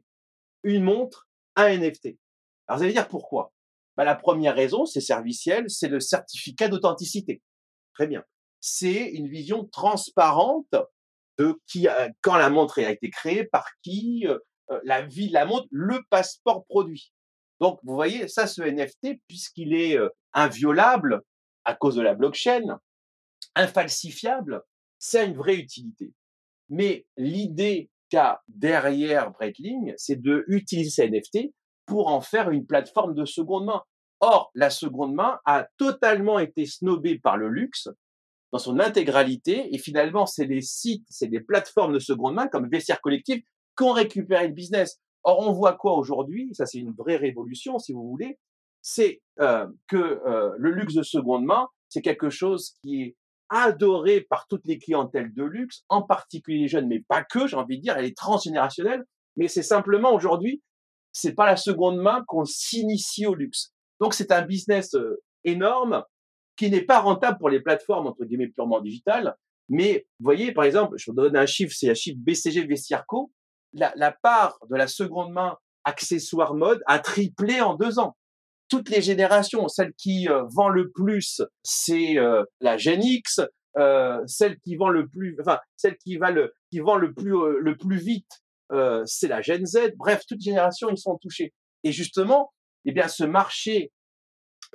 [0.62, 2.20] Une montre, un NFT.
[2.68, 3.52] Alors vous allez dire pourquoi?
[4.00, 7.42] Bah, La première raison, c'est serviciel, c'est le certificat d'authenticité.
[7.94, 8.24] Très bien.
[8.62, 10.74] C'est une vision transparente
[11.38, 11.86] de qui,
[12.22, 14.38] quand la montre a été créée, par qui, euh,
[14.72, 17.12] euh, la vie de la montre, le passeport produit.
[17.60, 21.22] Donc, vous voyez, ça, ce NFT, puisqu'il est euh, inviolable,
[21.66, 22.80] à cause de la blockchain,
[23.56, 24.64] infalsifiable,
[24.98, 26.14] c'est une vraie utilité.
[26.70, 31.54] Mais l'idée qu'a derrière Breitling, c'est de utiliser ces NFT
[31.90, 33.82] pour en faire une plateforme de seconde main.
[34.22, 37.90] Or, la seconde main a totalement été snobée par le luxe
[38.52, 42.70] dans son intégralité, et finalement, c'est les sites, c'est des plateformes de seconde main comme
[42.70, 43.44] Vestiaire Collectif
[43.78, 45.00] qui ont récupéré le business.
[45.24, 46.50] Or, on voit quoi aujourd'hui?
[46.54, 48.40] Ça, c'est une vraie révolution, si vous voulez
[48.82, 53.16] c'est euh, que euh, le luxe de seconde main, c'est quelque chose qui est
[53.50, 57.56] adoré par toutes les clientèles de luxe, en particulier les jeunes, mais pas que, j'ai
[57.56, 59.04] envie de dire, elle est transgénérationnelle,
[59.38, 60.62] mais c'est simplement aujourd'hui,
[61.12, 63.74] c'est pas la seconde main qu'on s'initie au luxe.
[64.00, 66.04] Donc c'est un business euh, énorme
[66.56, 69.36] qui n'est pas rentable pour les plateformes, entre guillemets, purement digitales,
[69.70, 73.32] mais vous voyez, par exemple, je vous donne un chiffre, c'est un chiffre BCG Vestiarco,
[73.74, 78.16] la, la part de la seconde main accessoire mode a triplé en deux ans
[78.70, 79.68] toutes les générations.
[79.68, 83.42] Celle qui euh, vend le plus, c'est euh, la Gen X.
[83.78, 87.36] Euh, celle qui vend le plus, enfin celle qui va le, qui vend le plus,
[87.60, 88.42] le plus vite,
[89.06, 89.94] c'est la Gen Z.
[89.98, 91.54] Bref, toutes les générations ils sont touchés.
[91.84, 92.52] Et justement,
[92.86, 93.92] eh bien, ce marché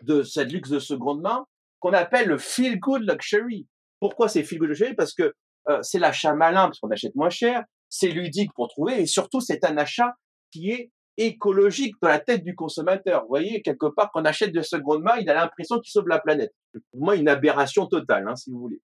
[0.02, 1.44] de cette luxe de seconde main
[1.80, 3.66] qu'on appelle le feel good luxury.
[4.00, 4.94] Pourquoi c'est feel good luxury?
[4.94, 5.34] Parce que
[5.82, 9.64] c'est l'achat malin parce qu'on achète moins cher, c'est ludique pour trouver et surtout c'est
[9.64, 10.14] un achat
[10.50, 13.22] qui est écologique dans la tête du consommateur.
[13.22, 16.08] Vous voyez, quelque part, quand on achète de seconde main, il a l'impression qu'il sauve
[16.08, 16.52] la planète.
[16.90, 18.80] Pour moi, une aberration totale, hein, si vous voulez.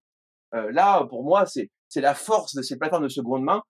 [0.55, 3.61] Euh, là, pour moi, c'est la force de ces plateformes de seconde main.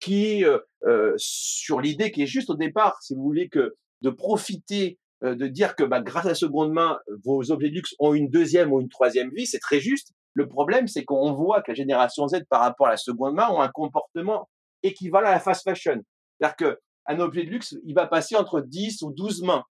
[0.00, 4.10] Qui euh, euh, sur l'idée qui est juste au départ, si vous voulez, que de
[4.10, 7.94] profiter, euh, de dire que bah, grâce à la seconde main, vos objets de luxe
[7.98, 10.12] ont une deuxième ou une troisième vie, c'est très juste.
[10.32, 13.50] Le problème, c'est qu'on voit que la génération Z, par rapport à la seconde main,
[13.50, 14.48] ont un comportement
[14.82, 16.00] équivalent à la fast fashion.
[16.38, 19.64] C'est-à-dire qu'un objet de luxe, il va passer entre 10 ou 12 mains.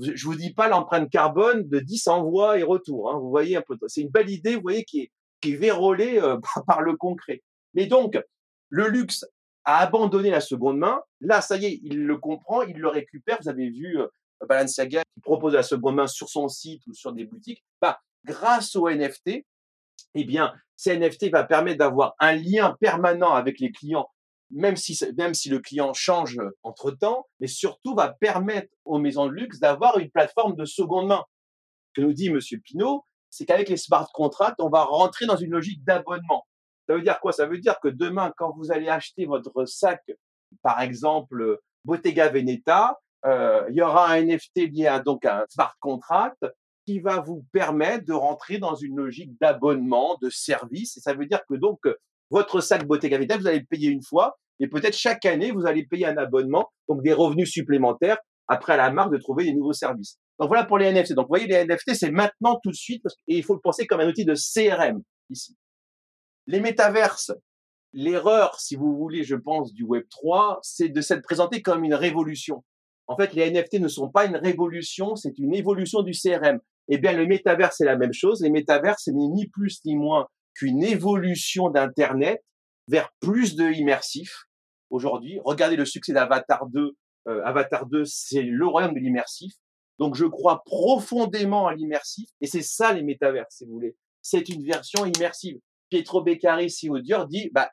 [0.00, 3.10] Je vous dis pas l'empreinte carbone de 10 envois et retours.
[3.10, 3.18] Hein.
[3.18, 3.76] Vous voyez un peu.
[3.88, 6.20] C'est une belle idée, vous voyez, qui est, qui est vérolée
[6.66, 7.42] par le concret.
[7.74, 8.18] Mais donc,
[8.68, 9.24] le luxe
[9.64, 11.00] a abandonné la seconde main.
[11.20, 13.38] Là, ça y est, il le comprend, il le récupère.
[13.42, 14.06] Vous avez vu euh,
[14.46, 17.64] Balenciaga qui propose la seconde main sur son site ou sur des boutiques.
[17.80, 19.44] Bah, grâce au NFT,
[20.14, 24.08] eh bien, ces NFT va permettre d'avoir un lien permanent avec les clients,
[24.50, 29.26] même si, même si le client change entre temps, mais surtout va permettre aux maisons
[29.26, 31.24] de luxe d'avoir une plateforme de seconde main.
[31.88, 35.36] Ce que nous dit Monsieur Pinault, c'est qu'avec les smart contracts, on va rentrer dans
[35.36, 36.46] une logique d'abonnement.
[36.88, 37.32] Ça veut dire quoi?
[37.32, 40.02] Ça veut dire que demain, quand vous allez acheter votre sac,
[40.62, 45.74] par exemple Bottega Veneta, euh, il y aura un NFT lié à donc un smart
[45.80, 46.44] contract
[46.84, 50.96] qui va vous permettre de rentrer dans une logique d'abonnement, de service.
[50.96, 51.78] Et ça veut dire que donc
[52.30, 55.66] votre sac Bottega Veneta, vous allez le payer une fois, et peut-être chaque année vous
[55.66, 58.18] allez payer un abonnement, donc des revenus supplémentaires
[58.48, 60.18] après à la marque de trouver des nouveaux services.
[60.38, 61.14] Donc voilà pour les NFT.
[61.14, 63.86] Donc vous voyez, les NFT, c'est maintenant tout de suite, et il faut le penser
[63.86, 65.56] comme un outil de CRM ici.
[66.46, 67.32] Les métaverses,
[67.92, 71.94] l'erreur, si vous voulez, je pense, du Web 3, c'est de s'être présenté comme une
[71.94, 72.64] révolution.
[73.06, 76.58] En fait, les NFT ne sont pas une révolution, c'est une évolution du CRM.
[76.88, 78.42] Eh bien, le métaverse, c'est la même chose.
[78.42, 82.42] Les métaverses, ce n'est ni plus ni moins qu'une évolution d'Internet
[82.88, 84.44] vers plus de immersif.
[84.90, 86.96] Aujourd'hui, regardez le succès d'Avatar 2.
[87.28, 89.52] Euh, Avatar 2, c'est le royaume de l'immersif.
[89.98, 92.28] Donc, je crois profondément à l'immersif.
[92.40, 93.96] Et c'est ça, les métaverses, si vous voulez.
[94.20, 95.58] C'est une version immersive.
[95.92, 97.70] Pietro Beccari, CEO Dior, dit bah,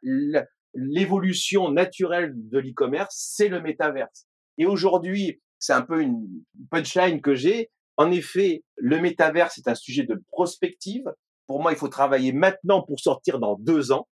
[0.74, 4.28] l'évolution naturelle de l'e-commerce, c'est le métaverse.
[4.58, 6.28] Et aujourd'hui, c'est un peu une
[6.70, 7.72] punchline que j'ai.
[7.96, 11.06] En effet, le métaverse est un sujet de prospective.
[11.48, 14.10] Pour moi, il faut travailler maintenant pour sortir dans deux ans.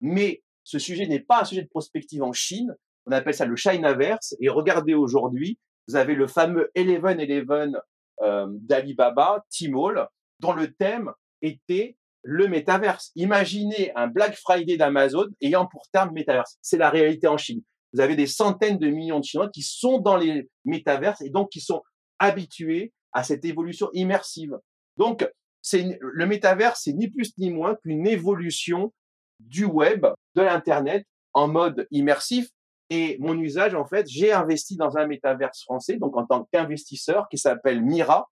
[0.00, 2.74] Mais ce sujet n'est pas un sujet de prospective en Chine.
[3.04, 4.36] On appelle ça le Chinaverse.
[4.40, 7.78] Et regardez aujourd'hui, vous avez le fameux Eleven Eleven
[8.22, 13.12] euh, d'Alibaba, Tmall, dont le thème était le métaverse.
[13.16, 16.56] Imaginez un Black Friday d'Amazon ayant pour terme métaverse.
[16.62, 17.62] C'est la réalité en Chine.
[17.92, 21.50] Vous avez des centaines de millions de Chinois qui sont dans les métaverses et donc
[21.50, 21.82] qui sont
[22.18, 24.56] habitués à cette évolution immersive.
[24.96, 25.28] Donc,
[25.62, 28.92] c'est le métaverse, c'est ni plus ni moins qu'une évolution
[29.40, 32.48] du web, de l'internet en mode immersif.
[32.90, 37.28] Et mon usage, en fait, j'ai investi dans un métaverse français, donc en tant qu'investisseur,
[37.28, 38.28] qui s'appelle Mira,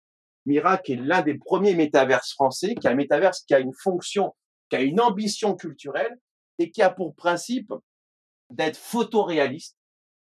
[0.48, 3.74] Mira, qui est l'un des premiers métaverses français, qui a un métaverse qui a une
[3.74, 4.34] fonction,
[4.70, 6.16] qui a une ambition culturelle
[6.58, 7.72] et qui a pour principe
[8.50, 9.76] d'être photoréaliste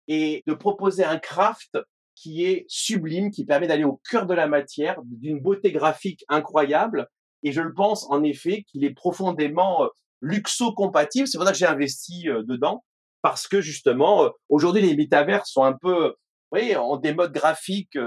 [0.06, 1.76] et de proposer un craft
[2.14, 7.08] qui est sublime, qui permet d'aller au cœur de la matière, d'une beauté graphique incroyable.
[7.42, 9.88] Et je le pense en effet qu'il est profondément euh,
[10.20, 11.26] luxo-compatible.
[11.26, 12.84] C'est pour ça que j'ai investi euh, dedans,
[13.22, 17.32] parce que justement, euh, aujourd'hui, les métavers sont un peu, vous voyez, ont des modes
[17.32, 17.98] graphiques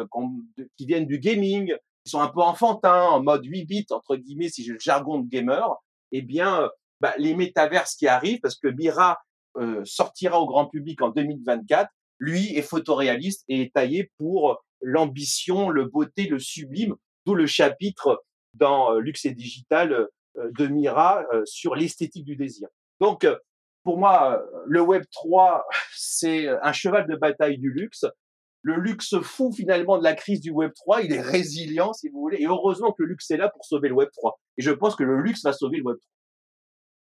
[0.78, 1.76] qui viennent du gaming,
[2.06, 5.20] qui sont un peu enfantins, en mode 8 bits, entre guillemets, si j'ai le jargon
[5.20, 5.76] de gamer,
[6.12, 6.70] eh bien, euh,
[7.02, 9.20] bah, les métaverses qui arrivent, parce que Mira
[9.58, 11.90] euh, sortira au grand public en 2024,
[12.20, 18.24] lui est photoréaliste et est taillé pour l'ambition, le beauté, le sublime, d'où le chapitre
[18.54, 22.68] dans euh, Luxe et Digital de Mira sur l'esthétique du désir.
[23.00, 23.26] Donc,
[23.84, 25.66] pour moi, le Web 3,
[25.96, 28.06] c'est un cheval de bataille du luxe
[28.66, 32.20] le luxe fou finalement de la crise du Web 3, il est résilient si vous
[32.20, 34.40] voulez, et heureusement que le luxe est là pour sauver le Web 3.
[34.58, 35.98] Et je pense que le luxe va sauver le Web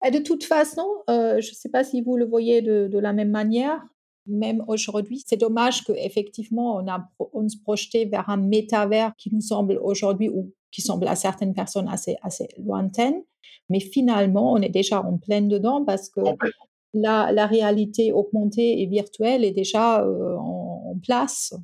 [0.03, 0.09] 3.
[0.09, 3.15] Et de toute façon, euh, je ne sais pas si vous le voyez de, la
[3.15, 3.81] même manière,
[4.27, 9.41] même aujourd'hui, c'est dommage qu'effectivement on, a, on se projetait vers un métavers qui nous
[9.41, 13.23] semble aujourd'hui ou qui semble à certaines personnes assez, assez lointaine,
[13.71, 16.21] mais finalement on est déjà en pleine dedans parce que
[16.93, 21.55] la, la, réalité augmentée et virtuelle est déjà euh, en place.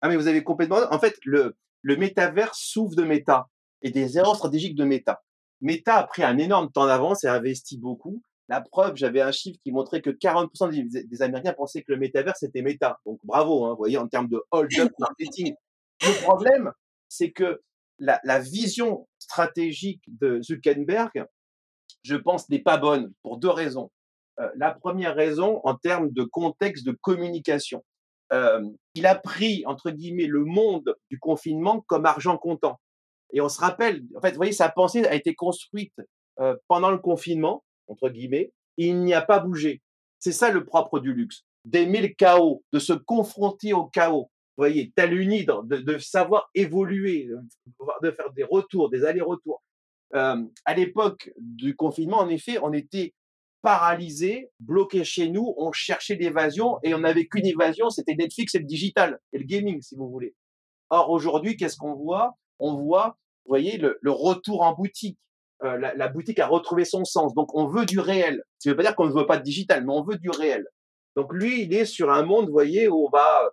[0.00, 0.78] Ah, mais vous avez complètement.
[0.90, 3.48] En fait, le, le métavers souffre de méta
[3.82, 5.22] et des erreurs stratégiques de méta.
[5.60, 8.22] Méta a pris un énorme temps d'avance et a investi beaucoup.
[8.48, 12.36] La preuve, j'avais un chiffre qui montrait que 40% des, Américains pensaient que le métavers
[12.36, 13.00] c'était méta.
[13.04, 15.54] Donc bravo, hein, vous voyez, en termes de hold-up marketing.
[16.02, 16.72] Le problème,
[17.08, 17.62] c'est que
[17.98, 21.24] la, la, vision stratégique de Zuckerberg,
[22.02, 23.90] je pense, n'est pas bonne pour deux raisons.
[24.38, 27.84] Euh, la première raison, en termes de contexte de communication
[28.32, 28.62] euh,
[28.94, 32.80] il a pris, entre guillemets, le monde du confinement comme argent comptant.
[33.32, 35.94] Et on se rappelle, en fait, vous voyez, sa pensée a été construite
[36.40, 39.82] euh, pendant le confinement, entre guillemets, et il n'y a pas bougé.
[40.18, 44.30] C'est ça le propre du luxe, d'aimer le chaos, de se confronter au chaos.
[44.56, 47.28] Vous voyez, tel une de, savoir évoluer,
[48.02, 49.62] de faire des retours, des allers-retours.
[50.14, 53.12] Euh, à l'époque du confinement, en effet, on était
[53.66, 58.60] paralysé, bloqué chez nous, on cherchait l'évasion et on n'avait qu'une évasion, c'était Netflix et
[58.60, 60.36] le digital et le gaming, si vous voulez.
[60.88, 62.36] Or, aujourd'hui, qu'est-ce qu'on voit?
[62.60, 65.18] On voit, vous voyez, le, retour en boutique.
[65.64, 67.34] Euh, la, boutique a retrouvé son sens.
[67.34, 68.44] Donc, on veut du réel.
[68.60, 70.30] Ça ne veut pas dire qu'on ne veut pas de digital, mais on veut du
[70.30, 70.64] réel.
[71.16, 73.50] Donc, lui, il est sur un monde, vous voyez, où on va...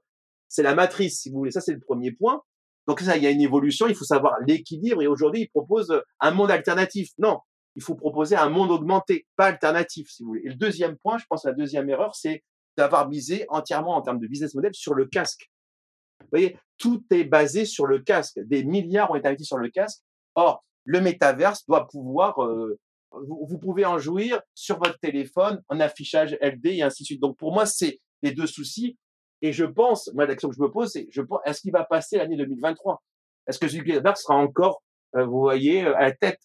[0.47, 1.49] C'est la matrice, si vous voulez.
[1.49, 2.43] Ça, c'est le premier point.
[2.85, 3.87] Donc, ça, il y a une évolution.
[3.87, 5.01] Il faut savoir l'équilibre.
[5.01, 7.09] Et aujourd'hui, il propose un monde alternatif.
[7.17, 7.39] Non,
[7.75, 10.41] il faut proposer un monde augmenté, pas alternatif, si vous voulez.
[10.45, 12.43] Et le deuxième point, je pense, la deuxième erreur, c'est
[12.77, 15.49] d'avoir misé entièrement en termes de business model sur le casque.
[16.21, 18.39] Vous voyez, tout est basé sur le casque.
[18.39, 20.01] Des milliards ont été investis sur le casque.
[20.35, 22.79] Or, le métaverse doit pouvoir, euh,
[23.11, 27.21] vous, pouvez en jouir sur votre téléphone, en affichage LD et ainsi de suite.
[27.21, 28.97] Donc, pour moi, c'est les deux soucis.
[29.41, 31.07] Et je pense, moi, l'action que je me pose, c'est,
[31.45, 33.03] est-ce qu'il va passer l'année 2023
[33.47, 34.81] Est-ce que Zuckerberg sera encore,
[35.15, 36.39] euh, vous voyez, à la tête?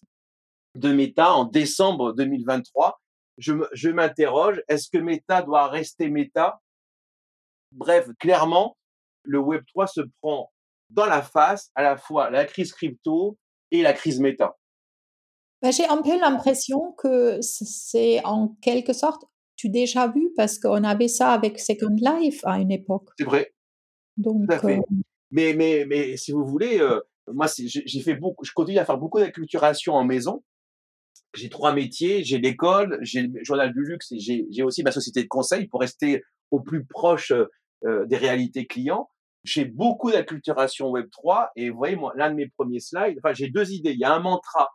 [0.79, 2.99] De Meta en décembre 2023.
[3.37, 6.59] Je, m'interroge, est-ce que Meta doit rester Meta?
[7.71, 8.77] Bref, clairement,
[9.23, 10.51] le Web 3 se prend
[10.89, 13.37] dans la face à la fois la crise crypto
[13.71, 14.57] et la crise Meta.
[15.61, 19.25] Bah, j'ai un peu l'impression que c'est en quelque sorte
[19.55, 23.09] tu déjà vu parce qu'on avait ça avec Second Life à une époque.
[23.17, 23.53] C'est vrai.
[24.15, 24.77] Donc, Tout à fait.
[24.77, 25.01] Euh
[25.31, 28.97] mais, mais, mais si vous voulez, euh, moi, j'ai fait beaucoup, je continue à faire
[28.97, 30.43] beaucoup d'acculturation en maison
[31.35, 35.23] j'ai trois métiers, j'ai l'école, j'ai le journal du luxe et j'ai aussi ma société
[35.23, 37.31] de conseil pour rester au plus proche
[37.85, 39.09] euh, des réalités clients.
[39.43, 43.33] J'ai beaucoup d'acculturation Web 3 et vous voyez, moi, l'un de mes premiers slides, enfin,
[43.33, 43.91] j'ai deux idées.
[43.91, 44.69] Il y a un mantra,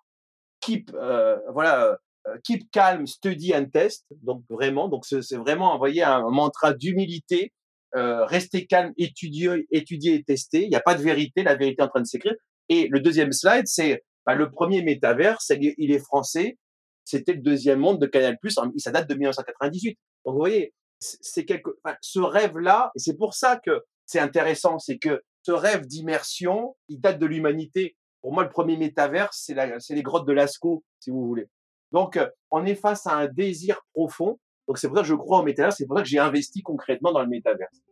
[0.60, 4.06] keep, euh, voilà, euh, keep calm, study and test.
[4.22, 7.52] Donc vraiment, donc c'est vraiment, vous voyez, un mantra d'humilité,
[7.94, 10.62] euh, rester calme, étudier, étudier et tester.
[10.62, 12.34] Il n'y a pas de vérité, la vérité est en train de s'écrire.
[12.68, 16.58] Et le deuxième slide, c'est bah, le premier métaverse, il est français.
[17.04, 18.38] C'était le deuxième monde de Canal+.
[18.78, 19.98] Ça date de 1998.
[20.24, 21.70] Donc, vous voyez, c'est quelque,
[22.00, 27.00] ce rêve-là, et c'est pour ça que c'est intéressant, c'est que ce rêve d'immersion, il
[27.00, 27.96] date de l'humanité.
[28.22, 29.54] Pour moi, le premier métaverse, c'est,
[29.90, 31.46] les grottes de Lascaux, si vous voulez.
[31.92, 32.18] Donc,
[32.50, 34.38] on est face à un désir profond.
[34.66, 35.76] Donc, c'est pour ça que je crois au métaverse.
[35.76, 37.82] C'est pour ça que j'ai investi concrètement dans le métaverse.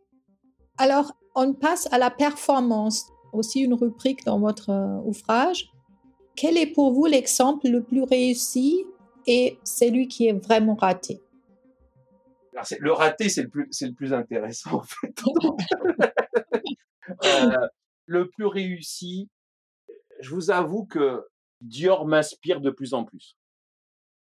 [0.77, 5.72] Alors, on passe à la performance, aussi une rubrique dans votre euh, ouvrage.
[6.35, 8.85] Quel est pour vous l'exemple le plus réussi
[9.27, 11.21] et celui qui est vraiment raté?
[12.79, 15.21] Le raté, c'est le, plus, c'est le plus intéressant, en fait.
[17.25, 17.67] Euh,
[18.05, 19.29] le plus réussi,
[20.21, 21.21] je vous avoue que
[21.59, 23.37] Dior m'inspire de plus en plus.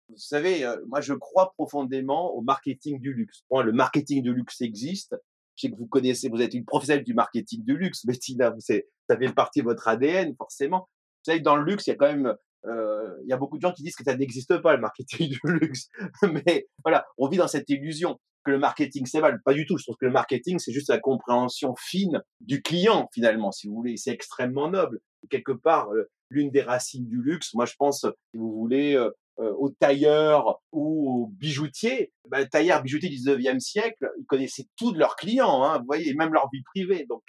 [0.10, 3.44] Vous savez, euh, moi, je crois profondément au marketing du luxe.
[3.52, 5.16] le marketing du luxe existe.
[5.56, 8.60] Je sais que vous connaissez, vous êtes une professionnelle du marketing du luxe, Bettina, vous,
[8.60, 10.88] savez, ça fait partie de votre ADN, forcément.
[11.28, 12.34] Savez dans le luxe, il y a quand même
[12.66, 15.30] euh, il y a beaucoup de gens qui disent que ça n'existe pas le marketing
[15.30, 15.90] du luxe.
[16.48, 19.42] Mais voilà, on vit dans cette illusion que le marketing c'est mal.
[19.44, 19.78] Pas du tout.
[19.78, 23.76] Je pense que le marketing c'est juste la compréhension fine du client finalement, si vous
[23.76, 23.98] voulez.
[23.98, 25.00] C'est extrêmement noble.
[25.30, 29.12] Quelque part, euh, l'une des racines du luxe, moi je pense, si vous voulez, euh,
[29.60, 32.12] au tailleur ou au bijoutier.
[32.30, 35.86] Ben, le tailleur, bijoutier du 19e siècle, ils connaissaient tout de leurs clients, hein, vous
[35.86, 37.06] voyez, même leur vie privée.
[37.10, 37.22] Donc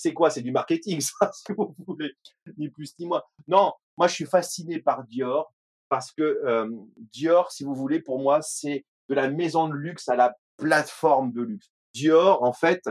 [0.00, 0.30] c'est quoi?
[0.30, 2.12] C'est du marketing, ça, si vous voulez,
[2.56, 3.22] ni plus ni moins.
[3.48, 5.52] Non, moi, je suis fasciné par Dior
[5.88, 6.70] parce que euh,
[7.12, 11.32] Dior, si vous voulez, pour moi, c'est de la maison de luxe à la plateforme
[11.32, 11.68] de luxe.
[11.92, 12.82] Dior, en fait,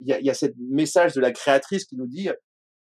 [0.00, 2.28] il y a, y a ce message de la créatrice qui nous dit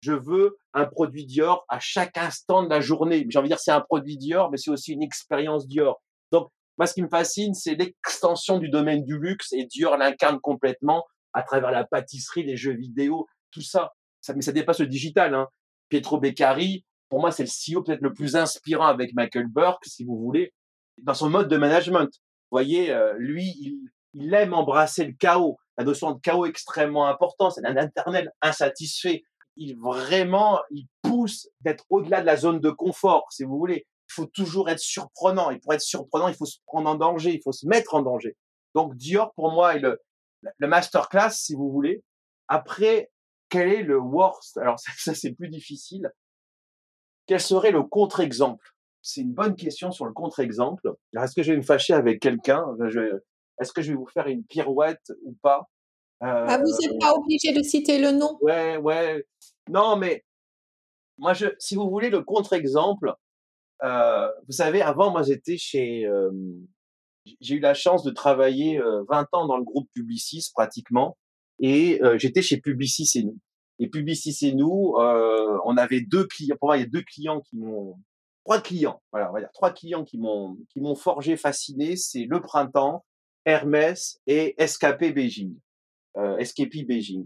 [0.01, 3.25] je veux un produit Dior à chaque instant de la journée.
[3.29, 6.01] J'ai envie de dire, c'est un produit Dior, mais c'est aussi une expérience Dior.
[6.31, 10.39] Donc, moi, ce qui me fascine, c'est l'extension du domaine du luxe et Dior l'incarne
[10.39, 11.03] complètement
[11.33, 13.93] à travers la pâtisserie, les jeux vidéo, tout ça.
[14.21, 15.35] ça mais ça dépasse le digital.
[15.35, 15.47] Hein.
[15.89, 20.03] Pietro Beccari, pour moi, c'est le CEO peut-être le plus inspirant avec Michael Burke, si
[20.03, 20.53] vous voulez,
[20.97, 22.05] dans son mode de management.
[22.05, 25.57] Vous voyez, euh, lui, il, il, aime embrasser le chaos.
[25.77, 27.53] La notion de chaos extrêmement importante.
[27.53, 29.23] C'est un internel insatisfait.
[29.55, 33.85] Il vraiment, il pousse d'être au-delà de la zone de confort, si vous voulez.
[34.09, 35.49] Il faut toujours être surprenant.
[35.51, 37.33] Et pour être surprenant, il faut se prendre en danger.
[37.33, 38.35] Il faut se mettre en danger.
[38.75, 39.99] Donc Dior, pour moi, est le,
[40.57, 42.03] le masterclass, si vous voulez.
[42.47, 43.09] Après,
[43.49, 44.57] quel est le worst?
[44.57, 46.11] Alors ça, c'est plus difficile.
[47.25, 48.65] Quel serait le contre-exemple?
[49.01, 50.93] C'est une bonne question sur le contre-exemple.
[51.15, 52.65] Est-ce que je vais me fâcher avec quelqu'un?
[53.59, 55.69] Est-ce que je vais vous faire une pirouette ou pas?
[56.19, 58.37] Ah, Vous n'êtes pas obligé de citer le nom.
[58.41, 59.25] Ouais, ouais.
[59.69, 60.25] Non, mais
[61.17, 63.13] moi, je, si vous voulez le contre-exemple,
[63.83, 66.31] euh, vous savez, avant, moi, j'étais chez, euh,
[67.39, 71.17] j'ai eu la chance de travailler 20 ans dans le groupe Publicis pratiquement,
[71.59, 73.37] et j'étais chez Publicis et nous.
[73.79, 76.55] Et Publicis et nous, on avait deux clients.
[76.59, 77.95] Pour moi, il y a deux clients qui m'ont,
[78.47, 79.01] trois clients.
[79.11, 81.97] Voilà, on va dire trois clients qui m'ont qui m'ont forgé, fasciné.
[81.97, 83.03] C'est le printemps,
[83.45, 85.55] Hermès et SKP Beijing,
[86.17, 87.25] euh, SKP Beijing.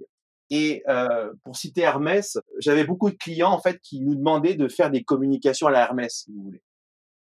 [0.50, 4.68] Et euh, pour citer Hermès, j'avais beaucoup de clients en fait qui nous demandaient de
[4.68, 6.62] faire des communications à la Hermès, si vous voulez.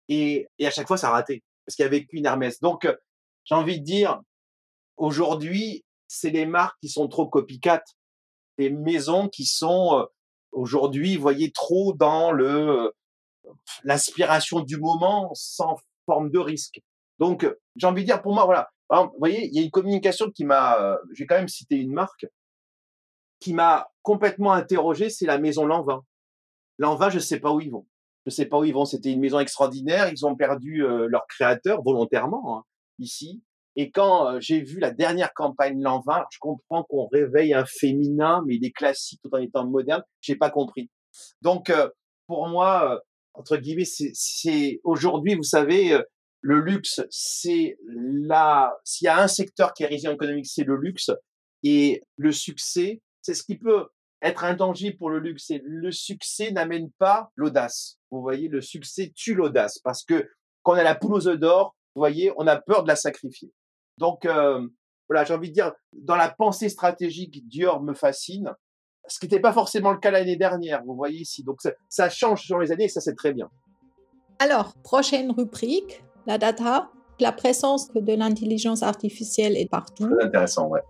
[0.10, 2.60] Et, et à chaque fois, ça ratait parce qu'il y avait qu'une Hermès.
[2.60, 2.88] Donc,
[3.46, 4.20] j'ai envie de dire,
[4.98, 7.84] aujourd'hui, c'est les marques qui sont trop copycat,
[8.58, 10.06] des maisons qui sont euh,
[10.52, 12.94] aujourd'hui, vous voyez, trop dans le
[13.84, 16.82] l'aspiration du moment sans forme de risque.
[17.18, 20.30] Donc, j'ai envie de dire, pour moi, voilà, vous voyez, il y a une communication
[20.30, 22.28] qui m'a, j'ai quand même cité une marque,
[23.40, 26.04] qui m'a complètement interrogé, c'est la maison Lanvin.
[26.78, 27.88] Lanvin, je ne sais pas où ils vont.
[28.26, 28.86] Je ne sais pas où ils vont.
[28.86, 30.10] C'était une maison extraordinaire.
[30.12, 32.64] Ils ont perdu leur créateur volontairement hein,
[33.00, 33.42] ici.
[33.76, 38.56] Et quand j'ai vu la dernière campagne Lanvin, je comprends qu'on réveille un féminin, mais
[38.56, 40.04] il est classique tout en étant moderne.
[40.20, 40.90] J'ai pas compris.
[41.42, 41.72] Donc,
[42.28, 43.02] pour moi,
[43.34, 45.98] entre guillemets, c'est aujourd'hui, vous savez,
[46.42, 50.76] le luxe, c'est là, s'il y a un secteur qui est résilient économique, c'est le
[50.76, 51.12] luxe.
[51.64, 53.88] Et le succès, c'est ce qui peut
[54.22, 55.50] être intangible pour le luxe.
[55.52, 58.00] Et le succès n'amène pas l'audace.
[58.10, 60.28] Vous voyez, le succès tue l'audace parce que
[60.64, 62.96] quand on a la poule aux œufs d'or, vous voyez, on a peur de la
[62.96, 63.52] sacrifier.
[63.98, 64.68] Donc, euh,
[65.10, 68.54] voilà, j'ai envie de dire, dans la pensée stratégique, Dior me fascine,
[69.08, 71.44] ce qui n'était pas forcément le cas l'année dernière, vous voyez ici.
[71.44, 73.50] Donc, ça, ça change sur les années et ça, c'est très bien.
[74.40, 76.90] Alors, prochaine rubrique, la data,
[77.20, 80.10] la présence de l'intelligence artificielle est partout.
[80.10, 80.82] Très intéressant, ouais,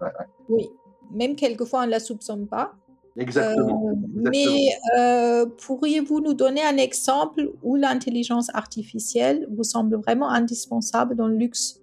[0.49, 0.69] Oui,
[1.11, 2.73] même quelquefois on ne la soupçonne pas.
[3.17, 3.89] Exactement.
[3.89, 11.15] Euh, mais euh, pourriez-vous nous donner un exemple où l'intelligence artificielle vous semble vraiment indispensable
[11.15, 11.80] dans le luxe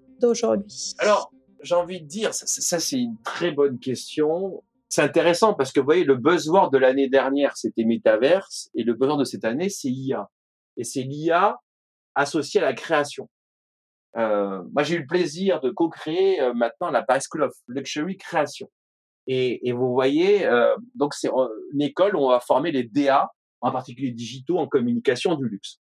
[0.98, 4.62] Alors, j'ai envie de dire, ça, c'est une très bonne question.
[4.88, 8.94] C'est intéressant parce que vous voyez, le buzzword de l'année dernière, c'était Metaverse, et le
[8.94, 10.28] buzzword de cette année, c'est IA.
[10.76, 11.58] Et c'est l'IA
[12.14, 13.28] associée à la création.
[14.16, 18.16] Euh, moi, j'ai eu le plaisir de co-créer euh, maintenant la Paris School of Luxury
[18.16, 18.70] Création.
[19.26, 21.28] Et, et vous voyez, euh, donc c'est
[21.72, 25.80] une école où on va former les DA, en particulier digitaux, en communication du luxe.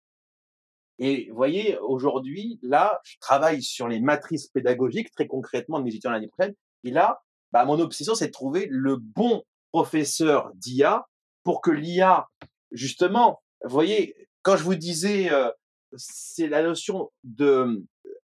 [0.99, 5.89] Et vous voyez, aujourd'hui, là, je travaille sur les matrices pédagogiques, très concrètement, de mes
[5.89, 6.55] étudiants l'année prochaine.
[6.83, 7.21] Et là,
[7.51, 11.05] bah, mon obsession, c'est de trouver le bon professeur d'IA
[11.43, 12.27] pour que l'IA,
[12.71, 15.49] justement, vous voyez, quand je vous disais, euh,
[15.97, 17.83] c'est la notion de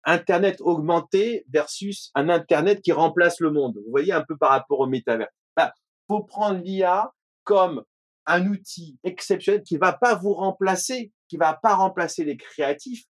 [0.04, 3.76] Internet augmenté versus un Internet qui remplace le monde.
[3.84, 5.28] Vous voyez un peu par rapport au métavers.
[5.56, 5.72] Bah,
[6.06, 7.12] faut prendre l'IA
[7.44, 7.84] comme
[8.26, 13.04] un outil exceptionnel qui va pas vous remplacer, qui va pas remplacer les créatifs.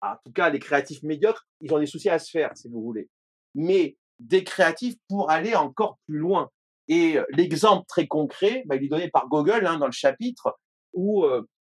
[0.00, 2.82] En tout cas, les créatifs médiocres, ils ont des soucis à se faire, si vous
[2.82, 3.08] voulez.
[3.54, 6.50] Mais des créatifs pour aller encore plus loin.
[6.88, 10.58] Et l'exemple très concret, bah, il est donné par Google hein, dans le chapitre
[10.94, 11.26] où,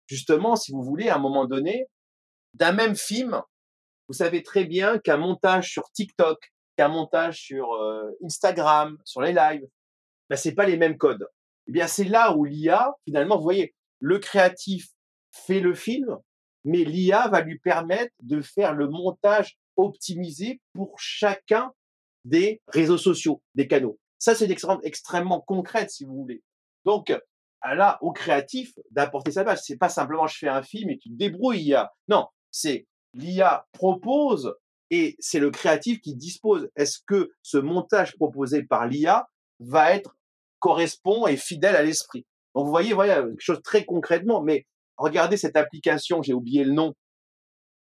[0.08, 1.88] justement, si vous voulez, à un moment donné,
[2.54, 3.42] d'un même film,
[4.08, 6.40] vous savez très bien qu'un montage sur TikTok,
[6.78, 9.68] qu'un montage sur euh, Instagram, sur les lives,
[10.30, 11.28] ben, c'est pas les mêmes codes.
[11.68, 14.88] Eh bien, c'est là où l'IA, finalement, vous voyez, le créatif
[15.46, 16.18] fait le film,
[16.64, 21.72] mais l'IA va lui permettre de faire le montage optimisé pour chacun
[22.26, 24.00] des réseaux sociaux, des canaux.
[24.20, 26.44] Ça, c'est extrêmement, extrêmement concrète, si vous voulez.
[26.86, 27.14] Donc,
[27.64, 29.64] là, au créatif, d'apporter sa base.
[29.66, 31.92] C'est pas simplement je fais un film et tu te débrouilles, IA.
[32.08, 34.54] Non, c'est l'IA propose
[34.90, 36.70] et c'est le créatif qui dispose.
[36.76, 39.28] Est-ce que ce montage proposé par l'IA
[39.60, 40.18] va être
[40.60, 42.26] correspond et fidèle à l'esprit?
[42.56, 44.42] Donc vous voyez, voilà quelque chose très concrètement.
[44.42, 44.66] Mais
[44.98, 46.94] regardez cette application, j'ai oublié le nom,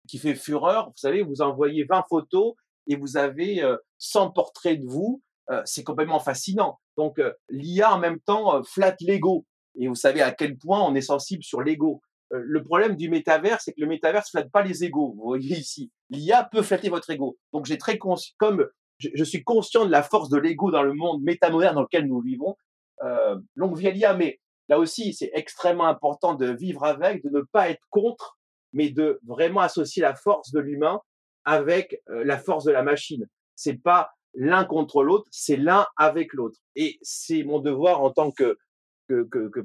[0.07, 0.87] qui fait fureur.
[0.87, 2.53] Vous savez, vous envoyez 20 photos
[2.87, 3.63] et vous avez
[3.97, 5.21] 100 euh, portraits de vous.
[5.49, 6.79] Euh, c'est complètement fascinant.
[6.97, 9.45] Donc euh, l'IA en même temps flatte l'ego.
[9.75, 12.01] Et vous savez à quel point on est sensible sur l'ego.
[12.29, 15.13] Le problème du métavers, c'est que le métavers flatte pas les égaux.
[15.15, 17.37] Vous voyez ici, l'IA peut flatter votre ego.
[17.53, 21.21] Donc j'ai très comme je, suis conscient de la force de l'ego dans le monde
[21.23, 22.55] métamoderne dans lequel nous vivons.
[23.03, 24.39] Euh, longue vie à l'IA, mais
[24.69, 28.37] là aussi, c'est extrêmement important de vivre avec, de ne pas être contre,
[28.71, 31.01] mais de vraiment associer la force de l'humain
[31.45, 33.27] avec euh, la force de la machine.
[33.55, 36.59] C'est pas l'un contre l'autre, c'est l'un avec l'autre.
[36.75, 38.57] Et c'est mon devoir en tant que,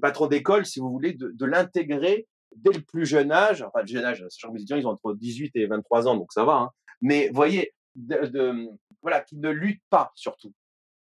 [0.01, 4.05] patron d'école, si vous voulez, de, l'intégrer dès le plus jeune âge, enfin le jeune
[4.05, 6.55] âge, sachant que mes étudiants ils ont entre 18 et 23 ans, donc ça va.
[6.55, 6.71] Hein,
[7.01, 8.69] mais voyez, de,
[9.03, 10.53] voilà, qu'ils ne luttent pas surtout.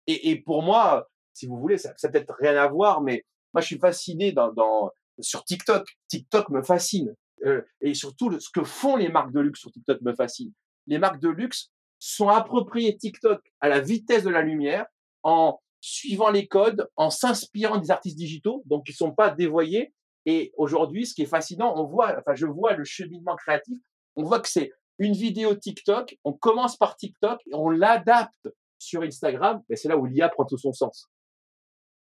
[0.07, 3.61] Et, et, pour moi, si vous voulez, ça, ça peut-être rien à voir, mais moi
[3.61, 4.90] je suis fasciné dans, dans
[5.20, 5.86] sur TikTok.
[6.09, 7.14] TikTok me fascine.
[7.44, 10.53] Euh, et surtout, ce que font les marques de luxe sur TikTok me fascine.
[10.86, 14.86] Les marques de luxe sont appropriés TikTok à la vitesse de la lumière
[15.22, 19.94] en suivant les codes, en s'inspirant des artistes digitaux, donc ils sont pas dévoyés.
[20.26, 23.78] Et aujourd'hui, ce qui est fascinant, on voit, enfin, je vois le cheminement créatif.
[24.16, 26.18] On voit que c'est une vidéo TikTok.
[26.24, 29.62] On commence par TikTok et on l'adapte sur Instagram.
[29.70, 31.09] Et c'est là où l'IA prend tout son sens.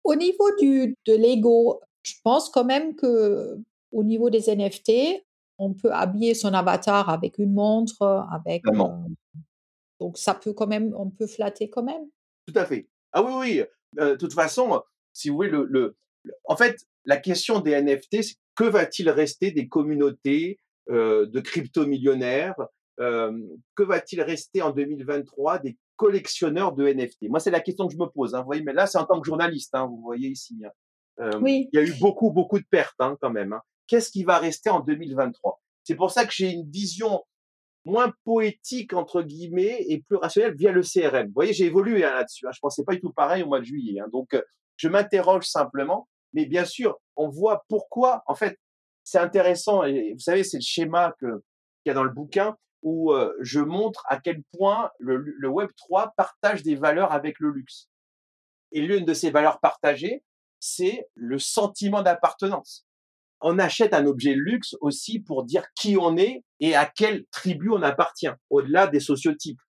[0.05, 3.57] Au niveau du, de l'ego, je pense quand même que
[3.93, 5.23] au niveau des NFT,
[5.59, 8.67] on peut habiller son avatar avec une montre, avec.
[8.67, 8.89] Euh,
[10.01, 12.09] donc ça peut quand même, on peut flatter quand même.
[12.47, 12.89] Tout à fait.
[13.13, 13.63] Ah oui, oui.
[14.01, 14.83] Euh, de toute façon,
[15.13, 15.97] si vous voulez, le, le,
[16.45, 20.59] en fait, la question des NFT, c'est que va-t-il rester des communautés
[20.91, 22.57] euh, de crypto-millionnaires
[22.99, 27.99] Que va-t-il rester en 2023 des collectionneurs de NFT Moi, c'est la question que je
[27.99, 28.35] me pose.
[28.35, 29.75] Hein, vous voyez, mais là, c'est en tant que journaliste.
[29.75, 30.61] Hein, vous voyez ici.
[30.65, 30.71] Hein.
[31.21, 31.69] Euh, oui.
[31.73, 33.59] Il y a eu beaucoup, beaucoup de pertes quand même.
[33.87, 37.23] Qu'est-ce qui va rester en 2023 C'est pour ça que j'ai une vision
[37.85, 41.27] moins poétique entre guillemets et plus rationnelle via le CRM.
[41.27, 42.47] Vous voyez, j'ai évolué là-dessus.
[42.51, 44.01] Je pensais pas du tout pareil au mois de juillet.
[44.13, 44.43] Donc, euh,
[44.77, 46.09] je m'interroge simplement.
[46.33, 48.23] Mais bien sûr, on voit pourquoi.
[48.27, 48.59] En fait,
[49.05, 49.85] c'est intéressant.
[49.85, 51.43] Et vous savez, c'est le schéma que
[51.83, 56.15] qu'il y a dans le bouquin où je montre à quel point le, Web 3
[56.17, 57.89] partage des valeurs avec le luxe.
[58.73, 60.25] Et l'une de ces valeurs partagées,
[60.59, 62.87] c'est le sentiment d'appartenance
[63.43, 67.71] on achète un objet luxe aussi pour dire qui on est et à quelle tribu
[67.71, 69.61] on appartient, au-delà des sociotypes.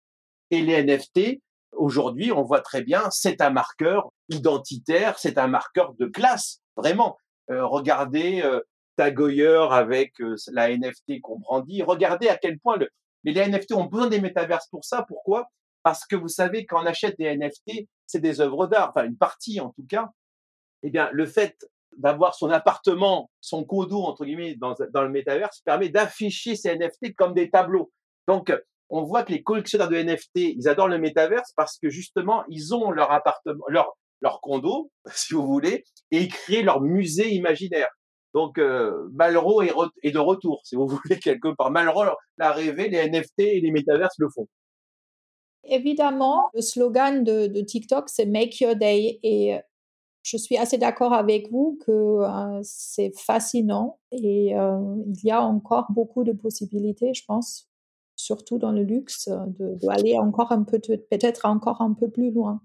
[0.50, 1.40] Et les NFT,
[1.72, 7.16] aujourd'hui, on voit très bien, c'est un marqueur identitaire, c'est un marqueur de classe, vraiment.
[7.50, 8.60] Euh, regardez euh,
[8.98, 10.12] avec
[10.52, 12.88] la NFT qu'on brandit, regardez à quel point le...
[13.24, 15.04] Mais les NFT ont besoin des métaverses pour ça.
[15.06, 15.48] Pourquoi?
[15.82, 19.16] Parce que vous savez, quand on achète des NFT, c'est des œuvres d'art, enfin une
[19.16, 20.10] partie en tout cas.
[20.82, 21.56] Eh bien, le fait
[21.96, 27.14] d'avoir son appartement, son condo, entre guillemets, dans, dans le métaverse, permet d'afficher ces NFT
[27.16, 27.92] comme des tableaux.
[28.26, 28.52] Donc,
[28.88, 32.74] on voit que les collectionneurs de NFT, ils adorent le métaverse parce que justement, ils
[32.74, 37.88] ont leur appartement, leur, leur condo, si vous voulez, et ils créent leur musée imaginaire.
[38.34, 39.72] Donc, euh, Malraux est,
[40.02, 41.70] est, de retour, si vous voulez, quelque part.
[41.70, 42.04] Malraux
[42.38, 44.48] l'a rêvé, les NFT et les métaverses le font.
[45.64, 49.20] Évidemment, le slogan de, de TikTok, c'est Make Your Day.
[49.22, 49.60] Et
[50.22, 55.42] je suis assez d'accord avec vous que euh, c'est fascinant et euh, il y a
[55.42, 57.68] encore beaucoup de possibilités, je pense,
[58.14, 59.28] surtout dans le luxe,
[59.58, 62.62] d'aller encore un peu, peut-être encore un peu plus loin.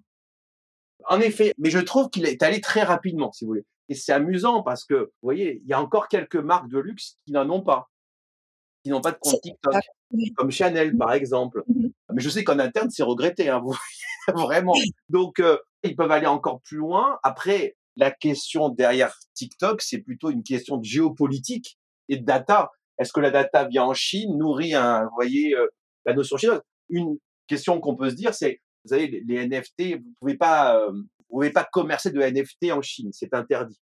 [1.09, 3.65] En effet, mais je trouve qu'il est allé très rapidement, si vous voulez.
[3.89, 7.17] Et c'est amusant parce que, vous voyez, il y a encore quelques marques de luxe
[7.25, 7.89] qui n'en ont pas,
[8.83, 9.75] qui n'ont pas de compte TikTok,
[10.35, 11.63] comme Chanel par exemple.
[11.67, 13.75] Mmh mais je sais qu'en interne, c'est regretté, hein, vous
[14.33, 14.73] vraiment.
[15.09, 17.19] Donc, euh, ils peuvent aller encore plus loin.
[17.21, 21.77] Après, la question derrière TikTok, c'est plutôt une question de géopolitique
[22.09, 22.71] et de data.
[22.97, 25.67] Est-ce que la data vient en Chine, nourrit un, vous voyez, euh,
[26.05, 26.61] la notion chinoise?
[26.89, 27.17] Une
[27.47, 30.91] question qu'on peut se dire, c'est, vous savez, les, NFT, vous pouvez pas, euh,
[31.29, 33.79] vous pouvez pas commercer de NFT en Chine, c'est interdit.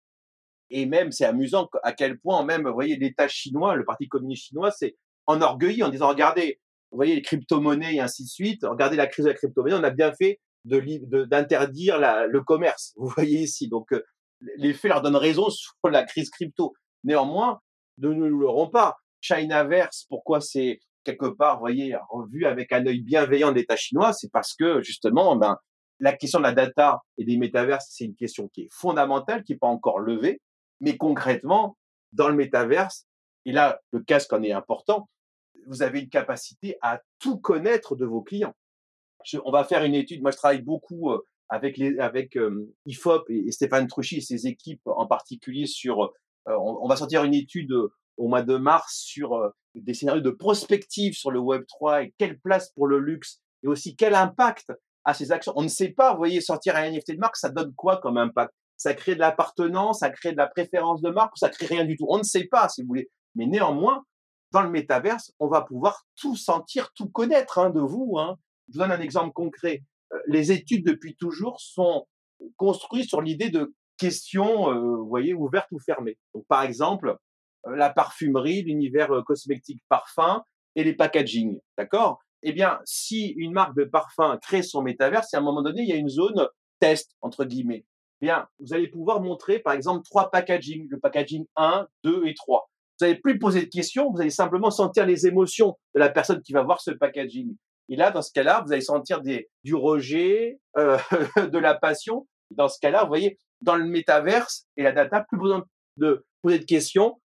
[0.69, 4.47] Et même, c'est amusant à quel point même, vous voyez, l'État chinois, le Parti communiste
[4.47, 4.95] chinois, c'est
[5.27, 6.59] enorgueilli en disant, regardez,
[6.91, 9.83] vous voyez, les crypto-monnaies et ainsi de suite, regardez la crise de la crypto-monnaie, on
[9.83, 12.93] a bien fait d'interdire le commerce.
[12.97, 13.67] Vous voyez ici.
[13.67, 14.03] Donc, euh,
[14.57, 16.73] les faits leur donnent raison sur la crise crypto.
[17.03, 17.59] Néanmoins,
[17.97, 18.97] ne nous l'aurons pas.
[19.21, 24.13] Chinaverse, pourquoi c'est quelque part, vous voyez, revu avec un œil bienveillant de l'État chinois,
[24.13, 25.57] c'est parce que justement, ben,
[26.01, 29.53] la question de la data et des métaverses, c'est une question qui est fondamentale, qui
[29.53, 30.41] n'est pas encore levée,
[30.81, 31.77] mais concrètement,
[32.11, 33.05] dans le métaverse,
[33.45, 35.07] et là, le casque en est important,
[35.67, 38.53] vous avez une capacité à tout connaître de vos clients
[39.43, 40.21] on va faire une étude.
[40.21, 42.37] Moi, je travaille beaucoup euh, avec avec
[42.85, 46.13] IFOP et, Stéphane Truchy et ses équipes en particulier sur.
[46.47, 50.31] Euh, on, va sortir une étude euh, au mois de mars sur des scénarios de
[50.31, 54.71] prospective sur le Web 3 et quelle place pour le luxe et aussi quel impact
[55.03, 55.53] à ces actions.
[55.55, 58.17] On ne sait pas, vous voyez, sortir un NFT de marque, ça donne quoi comme
[58.17, 58.53] impact?
[58.77, 61.97] Ça crée de l'appartenance, ça crée de la préférence de marque ça crée rien du
[61.97, 62.05] tout?
[62.09, 63.09] On ne sait pas, si vous voulez.
[63.35, 64.03] Mais néanmoins,
[64.51, 68.17] dans le métaverse, on va pouvoir tout sentir, tout connaître hein, de vous.
[68.17, 68.37] Hein.
[68.67, 69.83] Je vous donne un exemple concret.
[70.13, 72.07] Euh, les études depuis toujours sont
[72.57, 76.17] construites sur l'idée de questions, euh, vous voyez, ouvertes ou fermées.
[76.33, 77.15] Donc, par exemple,
[77.67, 80.43] euh, la parfumerie, l'univers cosmétique parfum
[80.75, 82.19] et les packaging, d'accord?
[82.43, 85.89] Eh bien, si une marque de parfum crée son métaverse, à un moment donné, il
[85.89, 86.47] y a une zone
[86.79, 87.85] test entre guillemets.
[88.21, 92.33] Eh bien, vous allez pouvoir montrer, par exemple, trois packaging, le packaging 1, 2 et
[92.33, 92.69] 3.
[92.99, 96.41] Vous n'allez plus poser de questions, vous allez simplement sentir les émotions de la personne
[96.41, 97.55] qui va voir ce packaging.
[97.89, 100.97] Et là, dans ce cas-là, vous allez sentir du rejet, euh,
[101.51, 102.27] de la passion.
[102.51, 105.65] Dans ce cas-là, vous voyez, dans le métaverse et la data, plus besoin
[105.97, 107.19] de poser de questions.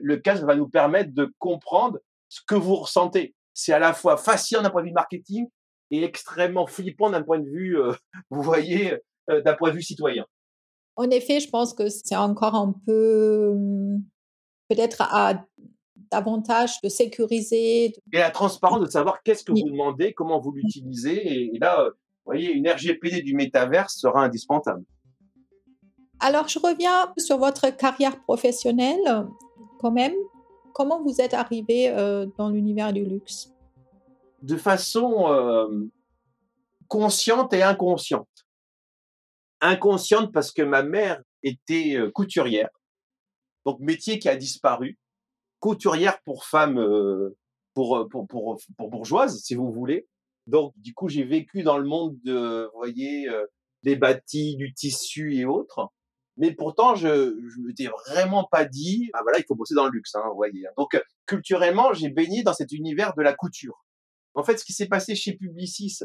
[0.00, 1.98] Le casque va nous permettre de comprendre
[2.28, 3.34] ce que vous ressentez.
[3.54, 5.46] C'est à la fois fascinant d'un point de vue marketing
[5.90, 7.76] et extrêmement flippant d'un point de vue,
[8.30, 8.96] vous voyez,
[9.28, 10.24] d'un point de vue citoyen.
[10.96, 14.02] En effet, je pense que c'est encore un peu hum,
[14.68, 15.44] peut-être à
[16.10, 17.86] davantage de sécuriser.
[18.12, 21.54] Et la transparence de savoir qu'est-ce que vous demandez, comment vous l'utilisez.
[21.54, 21.94] Et, là, vous
[22.26, 24.84] voyez, une RGPD du métaverse sera indispensable.
[26.20, 29.26] Alors, je reviens sur votre carrière professionnelle
[29.80, 30.14] quand même.
[30.72, 33.52] Comment vous êtes arrivé euh, dans l'univers du luxe?
[34.42, 35.86] De façon euh,
[36.88, 38.28] consciente et inconsciente.
[39.60, 42.70] Inconsciente parce que ma mère était euh, couturière,
[43.64, 44.98] donc métier qui a disparu
[45.60, 46.84] couturière pour femmes,
[47.72, 48.58] pour, pour, pour,
[49.28, 50.08] si vous voulez.
[50.48, 53.28] Donc, du coup, j'ai vécu dans le monde de, voyez,
[53.84, 55.92] des bâtis, du tissu et autres.
[56.36, 59.90] Mais pourtant, je ne m'étais vraiment pas dit, ah voilà, il faut bosser dans le
[59.92, 60.64] luxe, hein, vous voyez.
[60.78, 63.84] Donc, culturellement, j'ai baigné dans cet univers de la couture.
[64.34, 65.98] En fait, ce qui s'est passé chez Publicis,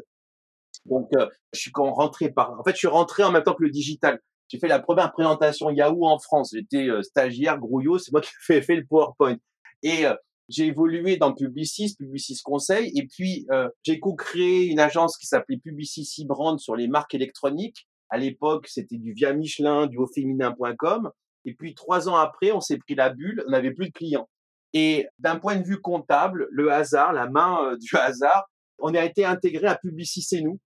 [0.86, 1.09] donc,
[1.53, 4.21] je suis rentré par, en fait, je suis rentré en même temps que le digital.
[4.47, 6.51] J'ai fait la première présentation Yahoo en France.
[6.53, 9.38] J'étais euh, stagiaire, grouillot, c'est moi qui ai fait, le PowerPoint.
[9.84, 10.15] Et euh,
[10.47, 15.57] j'ai évolué dans Publicis, Publicis Conseil, et puis euh, j'ai co-créé une agence qui s'appelait
[15.57, 17.88] Publicis Brand sur les marques électroniques.
[18.10, 21.12] À l'époque, c'était du Via Michelin, du hautféminin.com.
[21.45, 24.30] Et puis trois ans après, on s'est pris la bulle, on n'avait plus de clients.
[24.74, 28.49] Et d'un point de vue comptable, le hasard, la main du hasard,
[28.80, 30.60] on a été intégré à Publicis nous,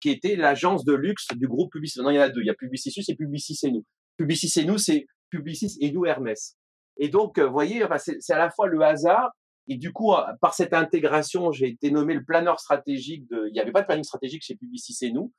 [0.00, 2.00] qui était l'agence de luxe du groupe Publicis.
[2.00, 2.40] Non, il y en a deux.
[2.40, 3.84] Il y a Publicis et Publicis nous.
[4.16, 6.56] Publicis nous, c'est Publicis et nous Hermès.
[6.98, 9.30] Et donc, vous voyez, c'est à la fois le hasard
[9.70, 13.46] et du coup, par cette intégration, j'ai été nommé le planeur stratégique de.
[13.46, 15.32] Il n'y avait pas de planning stratégique chez Publicis et nous.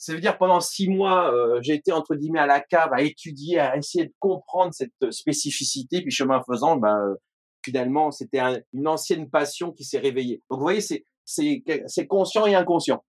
[0.00, 3.02] Ça veut dire pendant six mois, euh, j'ai été entre guillemets à la cave à
[3.02, 6.00] étudier, à essayer de comprendre cette spécificité.
[6.00, 7.16] Puis chemin faisant, ben euh,
[7.62, 8.40] finalement, c'était
[8.72, 10.40] une ancienne passion qui s'est réveillée.
[10.48, 13.04] Donc vous voyez, c'est conscient et inconscient.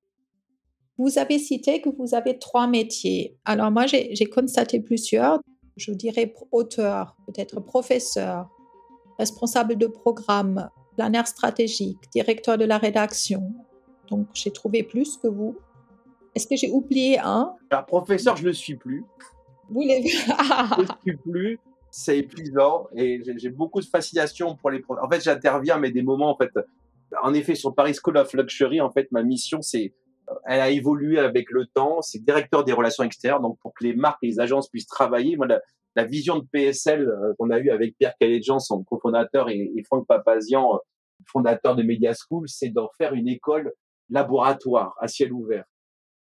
[0.98, 3.38] Vous avez cité que vous avez trois métiers.
[3.46, 5.40] Alors moi, j'ai constaté plusieurs.
[5.78, 8.50] Je dirais auteur, peut-être professeur,
[9.18, 13.54] responsable de programme, planeur stratégique, directeur de la rédaction.
[14.10, 15.58] Donc j'ai trouvé plus que vous.
[16.36, 17.54] Est-ce que j'ai oublié un?
[17.70, 19.04] Alors, professeur, je ne le suis plus.
[19.70, 21.60] Vous l'avez Je ne suis plus.
[21.90, 26.32] C'est épuisant et j'ai beaucoup de fascination pour les En fait, j'interviens, mais des moments,
[26.32, 26.52] en fait,
[27.22, 29.94] en effet, sur Paris School of Luxury, en fait, ma mission, c'est
[30.46, 32.02] elle a évolué avec le temps.
[32.02, 35.36] C'est directeur des relations extérieures, donc pour que les marques et les agences puissent travailler.
[35.36, 39.72] Moi, la, vision de PSL euh, qu'on a eue avec Pierre Caléjean, son cofondateur, et,
[39.76, 40.78] et Franck Papazian, euh,
[41.28, 43.74] fondateur de Media School, c'est d'en faire une école
[44.10, 45.66] laboratoire à ciel ouvert.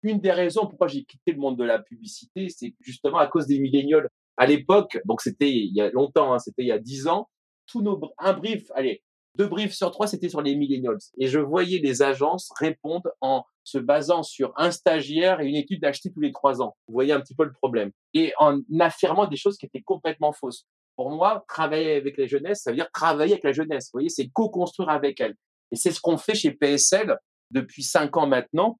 [0.03, 3.47] Une des raisons pourquoi j'ai quitté le monde de la publicité, c'est justement à cause
[3.47, 4.09] des millénials.
[4.37, 7.29] À l'époque, donc c'était il y a longtemps, hein, c'était il y a dix ans,
[7.67, 9.03] tous nos un brief, allez,
[9.35, 10.97] deux briefs sur trois, c'était sur les millennials.
[11.17, 15.85] Et je voyais les agences répondre en se basant sur un stagiaire et une étude
[15.85, 16.75] acheter tous les trois ans.
[16.87, 17.91] Vous voyez un petit peu le problème.
[18.13, 20.65] Et en affirmant des choses qui étaient complètement fausses.
[20.95, 23.85] Pour moi, travailler avec la jeunesse, ça veut dire travailler avec la jeunesse.
[23.85, 25.35] Vous voyez, c'est co-construire avec elle.
[25.71, 27.17] Et c'est ce qu'on fait chez PSL
[27.51, 28.79] depuis cinq ans maintenant.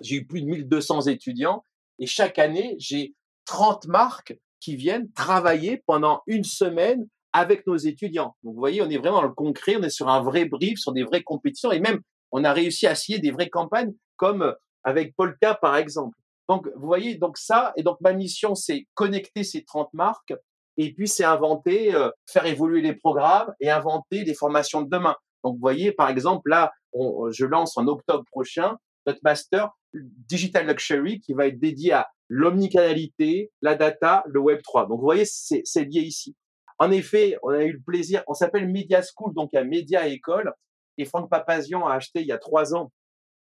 [0.00, 1.62] J'ai eu plus de 1200 étudiants
[1.98, 3.14] et chaque année, j'ai
[3.46, 8.34] 30 marques qui viennent travailler pendant une semaine avec nos étudiants.
[8.42, 10.78] Donc, vous voyez, on est vraiment dans le concret, on est sur un vrai brief,
[10.78, 12.00] sur des vraies compétitions, et même,
[12.32, 14.52] on a réussi à scier des vraies campagnes, comme euh,
[14.84, 16.16] avec Polka, par exemple.
[16.48, 20.34] Donc, vous voyez, donc ça, et donc ma mission, c'est connecter ces 30 marques,
[20.76, 25.14] et puis c'est inventer, euh, faire évoluer les programmes et inventer les formations de demain.
[25.44, 28.76] Donc, vous voyez, par exemple, là, je lance en octobre prochain
[29.06, 34.86] notre master Digital Luxury qui va être dédié à l'omnicanalité, la data, le Web 3.
[34.86, 36.36] Donc, vous voyez, c'est lié ici.
[36.78, 40.54] En effet, on a eu le plaisir, on s'appelle Media School, donc un média école,
[40.96, 42.90] et Franck Papazian a acheté il y a trois ans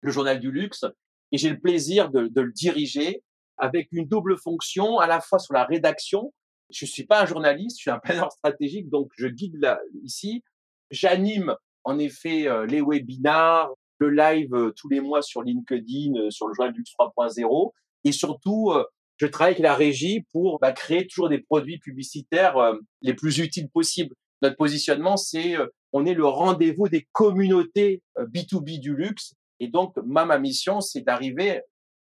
[0.02, 0.84] le journal du luxe,
[1.32, 3.24] et j'ai le plaisir de, le diriger
[3.58, 6.34] avec une double fonction, à la fois sur la rédaction.
[6.70, 10.44] Je suis pas un journaliste, je suis un planeur stratégique, donc je guide là, ici.
[10.92, 11.56] J'anime
[11.86, 13.72] en effet euh, les webinars,
[14.04, 17.72] le live euh, tous les mois sur LinkedIn, euh, sur le journal du luxe 3.0,
[18.06, 18.72] et surtout
[19.18, 23.40] je travaille avec la régie pour bah, créer toujours des produits publicitaires euh, les plus
[23.40, 24.16] utiles possibles.
[24.42, 29.34] Notre positionnement, c'est euh, on est le rendez-vous des communautés B2B euh, du luxe.
[29.60, 31.62] Et donc, ma, ma mission, c'est d'arriver,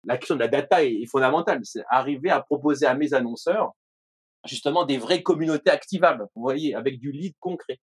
[0.03, 3.71] la question de la data est, fondamentale, c'est arriver à proposer à mes annonceurs
[4.47, 7.79] justement des vraies communautés activables, vous voyez, avec du lead concret.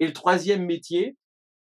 [0.00, 1.16] Et le troisième métier,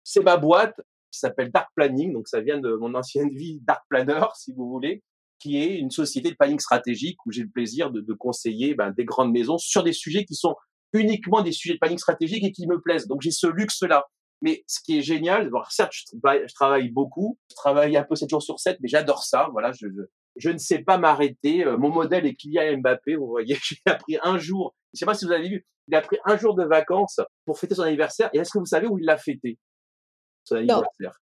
[0.02, 0.80] c'est ma boîte
[1.16, 4.68] qui s'appelle Dark Planning, donc ça vient de mon ancienne vie Dark Planner, si vous
[4.68, 5.02] voulez
[5.38, 9.04] qui est une société de planning stratégique où j'ai le plaisir de, conseiller ben, des
[9.04, 10.54] grandes maisons sur des sujets qui sont
[10.92, 13.06] uniquement des sujets de planning stratégique et qui me plaisent.
[13.06, 14.06] Donc j'ai ce luxe-là.
[14.42, 18.42] Mais ce qui est génial, certes, je, travaille beaucoup, je travaille un peu 7 jours
[18.42, 19.48] sur 7, mais j'adore ça.
[19.50, 21.64] Voilà, je, ne sais pas m'arrêter.
[21.64, 23.16] Euh, mon modèle est Kylian Mbappé.
[23.16, 24.74] Vous voyez, j'ai appris un jour.
[24.92, 27.58] Je sais pas si vous avez vu, il a pris un jour de vacances pour
[27.58, 28.28] fêter son anniversaire.
[28.34, 29.58] Et est-ce que vous savez où il l'a fêté?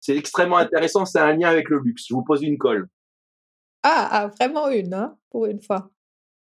[0.00, 1.04] C'est extrêmement intéressant.
[1.04, 2.04] C'est un lien avec le luxe.
[2.08, 2.88] Je vous pose une colle.
[3.82, 5.90] Ah, ah vraiment une, hein, pour une fois.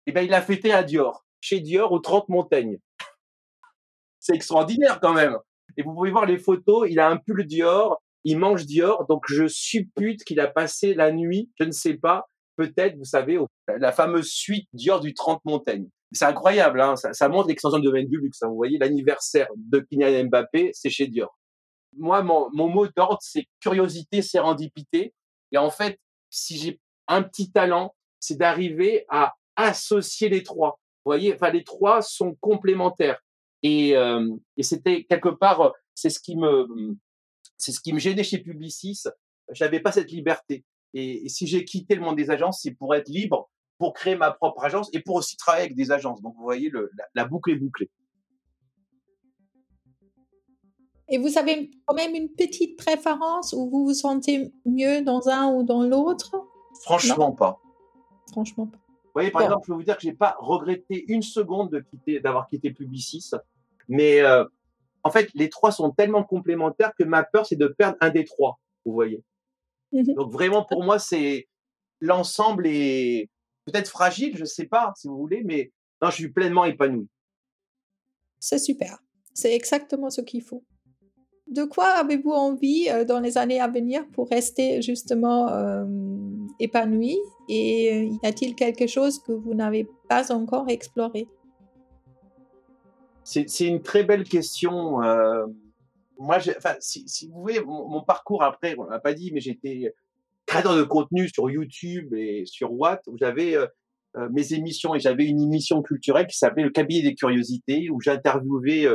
[0.07, 2.79] Eh ben, il a fêté à Dior, chez Dior aux 30 montagnes.
[4.21, 5.37] C'est extraordinaire quand même.
[5.77, 9.25] Et vous pouvez voir les photos, il a un pull Dior, il mange Dior, donc
[9.29, 13.93] je suppute qu'il a passé la nuit, je ne sais pas, peut-être, vous savez, la
[13.93, 15.89] fameuse suite Dior du 30 montagnes.
[16.13, 18.43] C'est incroyable, hein ça, ça montre l'extension de domaine du luxe.
[18.43, 18.49] Hein.
[18.49, 21.39] Vous voyez, l'anniversaire de Kylian Mbappé, c'est chez Dior.
[21.97, 25.15] Moi, mon, mon mot d'ordre, c'est curiosité, sérendipité.
[25.53, 25.99] Et en fait,
[26.31, 30.81] si j'ai un petit talent, c'est d'arriver à associer les trois.
[31.05, 33.21] Vous voyez, enfin, les trois sont complémentaires.
[33.63, 36.67] Et, euh, et c'était quelque part, c'est ce qui me,
[37.57, 39.03] c'est ce qui me gênait chez Publicis.
[39.51, 40.65] J'avais pas cette liberté.
[40.95, 44.31] Et, si j'ai quitté le monde des agences, c'est pour être libre, pour créer ma
[44.31, 46.21] propre agence et pour aussi travailler avec des agences.
[46.23, 47.91] Donc vous voyez, le, la, boucle est bouclée.
[51.13, 55.53] Et vous avez quand même une petite préférence où vous vous sentez mieux dans un
[55.53, 56.35] ou dans l'autre?
[56.81, 57.61] Franchement pas.
[58.31, 58.79] Franchement pas.
[58.79, 61.81] Vous voyez, par exemple, je peux vous dire que j'ai pas regretté une seconde de
[61.81, 63.31] quitter, d'avoir quitté Publicis.
[63.89, 64.47] Mais euh,
[65.03, 68.25] en fait, les trois sont tellement complémentaires que ma peur, c'est de perdre un des
[68.25, 68.59] trois.
[68.87, 69.23] Vous voyez.
[69.93, 70.15] Mhm.
[70.15, 71.47] Donc vraiment, pour moi, c'est
[72.01, 73.29] l'ensemble est
[73.67, 77.07] peut-être fragile, je sais pas si vous voulez, mais non, je suis pleinement épanoui.
[78.41, 78.99] C'est super.
[79.35, 80.65] C'est exactement ce qu'il faut.
[81.53, 85.85] De quoi avez-vous envie euh, dans les années à venir pour rester justement euh,
[86.59, 87.19] épanoui?
[87.47, 91.29] Et euh, y a-t-il quelque chose que vous n'avez pas encore exploré?
[93.25, 94.99] C'est une très belle question.
[96.19, 99.95] moi, enfin, si, si, vous voulez, mon, parcours après, on l'a pas dit, mais j'étais
[100.47, 103.55] créateur de contenu sur YouTube et sur Watt, où j'avais
[104.33, 108.89] mes émissions et j'avais une émission culturelle qui s'appelait Le cabinet des curiosités, où j'interviewais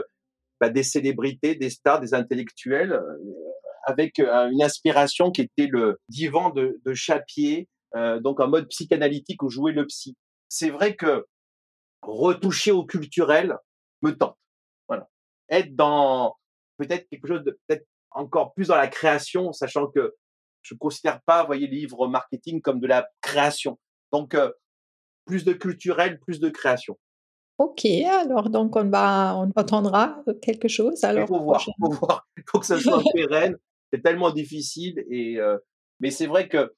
[0.59, 3.17] bah, des célébrités, des stars, des intellectuels, euh,
[3.85, 8.67] avec euh, une inspiration qui était le divan de, de Chapier, euh, donc en mode
[8.69, 10.15] psychanalytique où jouait le psy.
[10.49, 11.25] C'est vrai que
[12.01, 13.55] retoucher au culturel
[14.01, 14.37] me tente.
[14.87, 15.07] Voilà.
[15.49, 16.35] Être dans
[16.77, 20.15] peut-être quelque chose de peut-être encore plus dans la création, sachant que
[20.63, 23.79] je ne considère pas, voyez, les livres marketing comme de la création.
[24.11, 24.35] Donc,
[25.25, 26.97] plus de culturel, plus de création.
[27.57, 31.03] Ok, alors donc on va, on attendra quelque chose.
[31.03, 32.27] Alors, il faut voir, faut voir.
[32.37, 33.55] Il faut que ça soit pérenne.
[33.91, 35.57] C'est tellement difficile et euh,
[35.99, 36.73] mais c'est vrai que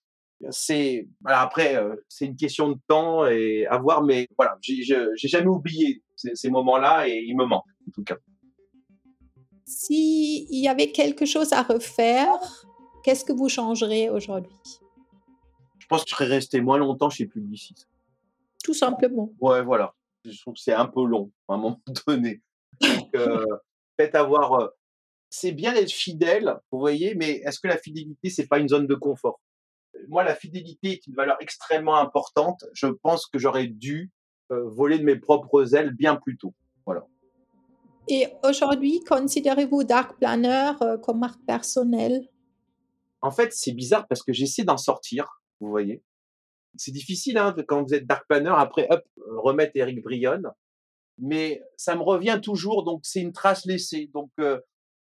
[0.51, 4.03] c'est voilà, après euh, c'est une question de temps et à voir.
[4.03, 4.84] Mais voilà, j'ai
[5.27, 8.17] jamais oublié ces, ces moments-là et ils me manquent en tout cas.
[9.65, 12.39] S'il y avait quelque chose à refaire,
[13.03, 14.80] qu'est-ce que vous changerez aujourd'hui?
[15.77, 17.75] Je pense que je serais resté moins longtemps chez Publicis.
[18.63, 19.32] Tout simplement.
[19.41, 19.93] Ouais, voilà
[20.26, 22.41] je trouve que c'est un peu long à un moment donné.
[22.82, 23.45] Donc, euh,
[24.13, 24.53] avoir.
[24.53, 24.67] Euh,
[25.32, 28.88] c'est bien d'être fidèle, vous voyez, mais est-ce que la fidélité, c'est pas une zone
[28.88, 29.39] de confort?
[30.07, 32.65] Moi, la fidélité est une valeur extrêmement importante.
[32.74, 34.11] Je pense que j'aurais dû
[34.51, 36.55] euh, voler de mes propres ailes bien plus tôt.
[36.84, 37.05] Voilà.
[38.07, 40.72] Et aujourd'hui, considérez-vous Dark Planner
[41.03, 42.28] comme marque personnelle
[43.22, 46.01] En fait, c'est bizarre parce que j'essaie d'en sortir, vous voyez
[46.76, 50.41] c'est difficile hein, quand vous êtes dark planner après hop remettre Eric Brion
[51.17, 54.59] mais ça me revient toujours donc c'est une trace laissée donc euh,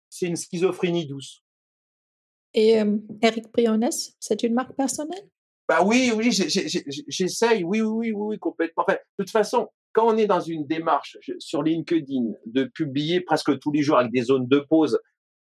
[0.10, 1.44] c'est une schizophrénie douce.
[2.54, 3.90] Et euh, Eric Briones
[4.20, 5.30] c'est une marque personnelle?
[5.68, 8.86] Bah oui oui j'essaye oui, oui oui oui complètement.
[8.88, 13.72] De toute façon quand on est dans une démarche sur LinkedIn de publier presque tous
[13.72, 15.00] les jours avec des zones de pause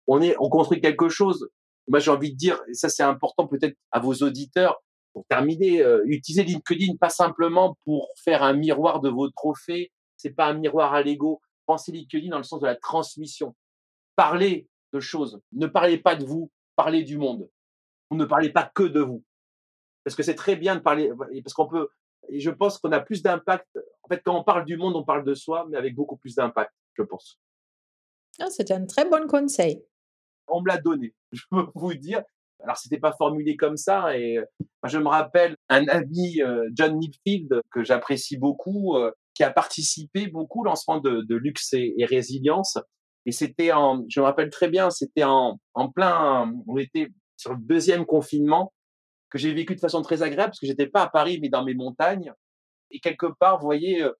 [0.06, 1.48] on est on construit quelque chose.
[1.86, 4.82] Moi j'ai envie de dire et ça c'est important peut-être à vos auditeurs
[5.18, 9.90] pour terminer, euh, utilisez LinkedIn pas simplement pour faire un miroir de vos trophées.
[10.16, 11.40] C'est pas un miroir à l'ego.
[11.66, 13.56] Pensez LinkedIn dans le sens de la transmission.
[14.14, 15.40] Parlez de choses.
[15.50, 16.52] Ne parlez pas de vous.
[16.76, 17.50] Parlez du monde.
[18.10, 19.24] Vous ne parlez pas que de vous.
[20.04, 21.10] Parce que c'est très bien de parler,
[21.42, 21.88] parce qu'on peut,
[22.28, 23.66] et je pense qu'on a plus d'impact.
[24.04, 26.36] En fait, quand on parle du monde, on parle de soi, mais avec beaucoup plus
[26.36, 27.40] d'impact, je pense.
[28.38, 29.84] Ah, c'est un très bon conseil.
[30.46, 32.22] On me l'a donné, je peux vous dire.
[32.62, 34.16] Alors, c'était pas formulé comme ça.
[34.16, 34.38] Et
[34.84, 40.26] je me rappelle un ami, euh, John Nipfield, que j'apprécie beaucoup, euh, qui a participé
[40.26, 42.78] beaucoup au lancement de, de Luxe et, Résilience.
[43.26, 47.52] Et c'était en, je me rappelle très bien, c'était en, en plein, on était sur
[47.52, 48.72] le deuxième confinement
[49.30, 51.64] que j'ai vécu de façon très agréable parce que j'étais pas à Paris mais dans
[51.64, 52.32] mes montagnes.
[52.90, 54.12] Et quelque part, vous voyez, euh,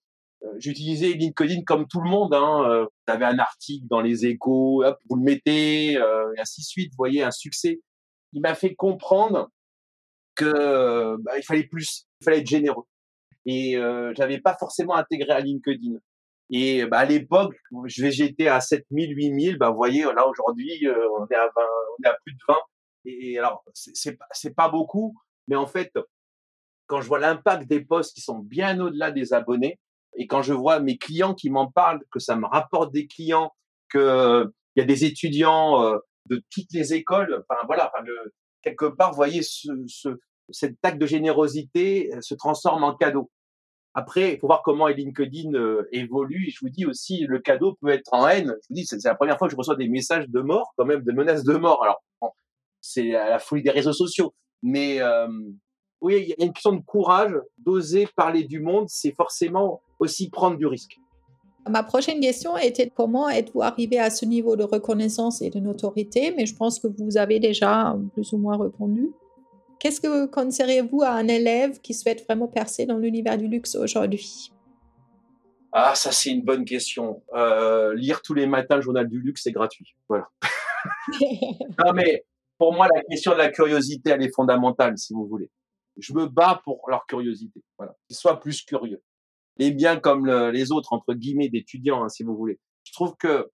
[0.59, 2.35] j'utilisais LinkedIn comme tout le monde.
[2.35, 2.85] Hein.
[2.85, 6.93] Vous avez un article dans les échos, hop, vous le mettez, et ainsi de suite.
[6.93, 7.81] Vous voyez un succès.
[8.33, 9.51] Il m'a fait comprendre
[10.35, 12.85] que bah, il fallait plus, il fallait être généreux.
[13.47, 15.99] Et euh, j'avais pas forcément intégré à LinkedIn.
[16.51, 17.57] Et bah, à l'époque,
[17.87, 19.59] j'étais à 7000, 8000.
[19.59, 20.87] Bah, vous voyez, là aujourd'hui,
[21.19, 22.55] on est à 20, on est à plus de 20.
[23.05, 25.15] Et, alors, c'est c'est pas beaucoup,
[25.47, 25.93] mais en fait,
[26.87, 29.79] quand je vois l'impact des posts qui sont bien au-delà des abonnés,
[30.17, 33.53] et quand je vois mes clients qui m'en parlent, que ça me rapporte des clients,
[33.89, 35.99] que il y a des étudiants euh,
[36.29, 37.93] de toutes les écoles, enfin voilà,
[38.63, 40.09] quelque part, vous voyez, ce, ce,
[40.51, 43.31] cette acte de générosité se transforme en cadeau.
[43.95, 46.51] Après, il faut voir comment LinkedIn euh, évolue.
[46.55, 48.55] Je vous dis aussi, le cadeau peut être en haine.
[48.63, 50.85] Je vous dis, c'est la première fois que je reçois des messages de mort, quand
[50.85, 51.83] même, de menaces de mort.
[51.83, 52.01] Alors,
[52.81, 54.35] c'est à la folie des réseaux sociaux.
[54.63, 55.27] Mais euh,
[56.01, 60.31] oui, il y a une question de courage, d'oser parler du monde, c'est forcément aussi
[60.31, 60.97] prendre du risque.
[61.69, 66.33] Ma prochaine question était comment êtes-vous arrivé à ce niveau de reconnaissance et de notoriété,
[66.37, 69.11] mais je pense que vous avez déjà plus ou moins répondu.
[69.79, 74.51] Qu'est-ce que conseilleriez-vous à un élève qui souhaite vraiment percer dans l'univers du luxe aujourd'hui?
[75.73, 77.23] Ah, ça c'est une bonne question.
[77.35, 79.95] Euh, lire tous les matins le journal du luxe, c'est gratuit.
[80.09, 80.29] Voilà.
[81.85, 82.25] non mais
[82.59, 85.49] pour moi, la question de la curiosité, elle est fondamentale, si vous voulez.
[85.97, 87.63] Je me bats pour leur curiosité.
[87.79, 89.01] Voilà, qu'ils soient plus curieux.
[89.59, 92.59] Les biens comme les autres entre guillemets d'étudiants, hein, si vous voulez.
[92.85, 93.51] Je trouve que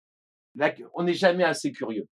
[0.94, 2.06] on n'est jamais assez curieux.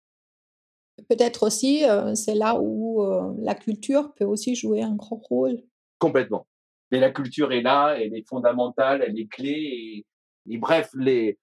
[1.09, 5.61] Peut-être aussi, euh, c'est là où euh, la culture peut aussi jouer un grand rôle.
[5.99, 6.47] Complètement.
[6.91, 10.05] Mais la culture est là, elle est fondamentale, elle est clé.
[10.49, 11.37] Et, bref, les,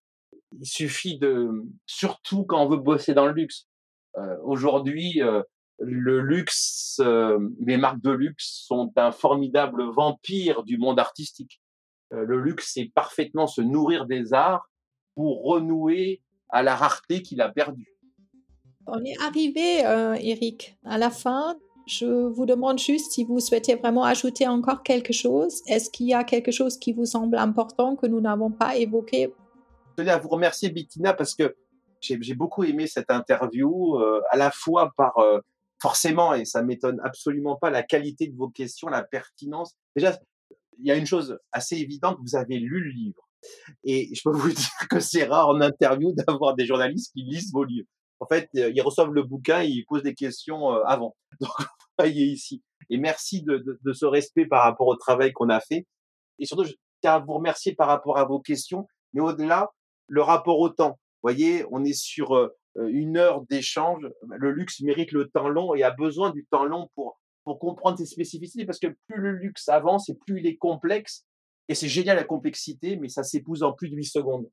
[0.58, 1.50] il suffit de,
[1.86, 3.68] surtout quand on veut bosser dans le luxe.
[4.16, 5.20] Euh, Aujourd'hui,
[5.78, 7.00] le luxe,
[7.60, 11.60] les marques de luxe sont un formidable vampire du monde artistique.
[12.12, 14.68] Le luxe, c'est parfaitement se nourrir des arts
[15.14, 17.92] pour renouer à la rareté qu'il a perdue.
[18.86, 21.56] On est arrivé, euh, Eric, à la fin.
[21.86, 25.62] Je vous demande juste si vous souhaitez vraiment ajouter encore quelque chose.
[25.66, 29.32] Est-ce qu'il y a quelque chose qui vous semble important que nous n'avons pas évoqué?
[29.90, 31.56] Je tenais à vous remercier, Bettina, parce que
[32.00, 35.40] j'ai beaucoup aimé cette interview, euh, à la fois par euh,
[35.80, 39.74] forcément, et ça m'étonne absolument pas, la qualité de vos questions, la pertinence.
[39.94, 40.18] Déjà,
[40.78, 43.28] il y a une chose assez évidente, vous avez lu le livre.
[43.84, 47.52] Et je peux vous dire que c'est rare en interview d'avoir des journalistes qui lisent
[47.52, 47.88] vos livres
[48.22, 51.16] en fait, euh, ils reçoivent le bouquin, ils posent des questions euh, avant.
[51.40, 51.66] Donc, vous
[51.98, 52.62] voyez ici.
[52.88, 55.88] Et merci de, de, ce respect par rapport au travail qu'on a fait.
[56.38, 58.86] Et surtout, je tiens à vous remercier par rapport à vos questions.
[59.12, 59.70] Mais au-delà,
[60.06, 61.00] le rapport au temps.
[61.22, 64.08] Vous voyez, on est sur euh, une heure d'échange.
[64.28, 67.98] Le luxe mérite le temps long et a besoin du temps long pour, pour comprendre
[67.98, 71.26] ses spécificités parce que plus le luxe avance et plus il est complexe.
[71.68, 74.48] Et c'est génial la complexité, mais ça s'épouse en plus de 8 secondes.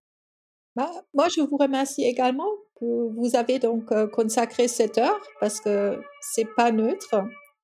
[0.75, 5.59] Bah, moi, je vous remercie également que vous avez donc euh, consacré cette heure parce
[5.59, 7.15] que c'est pas neutre,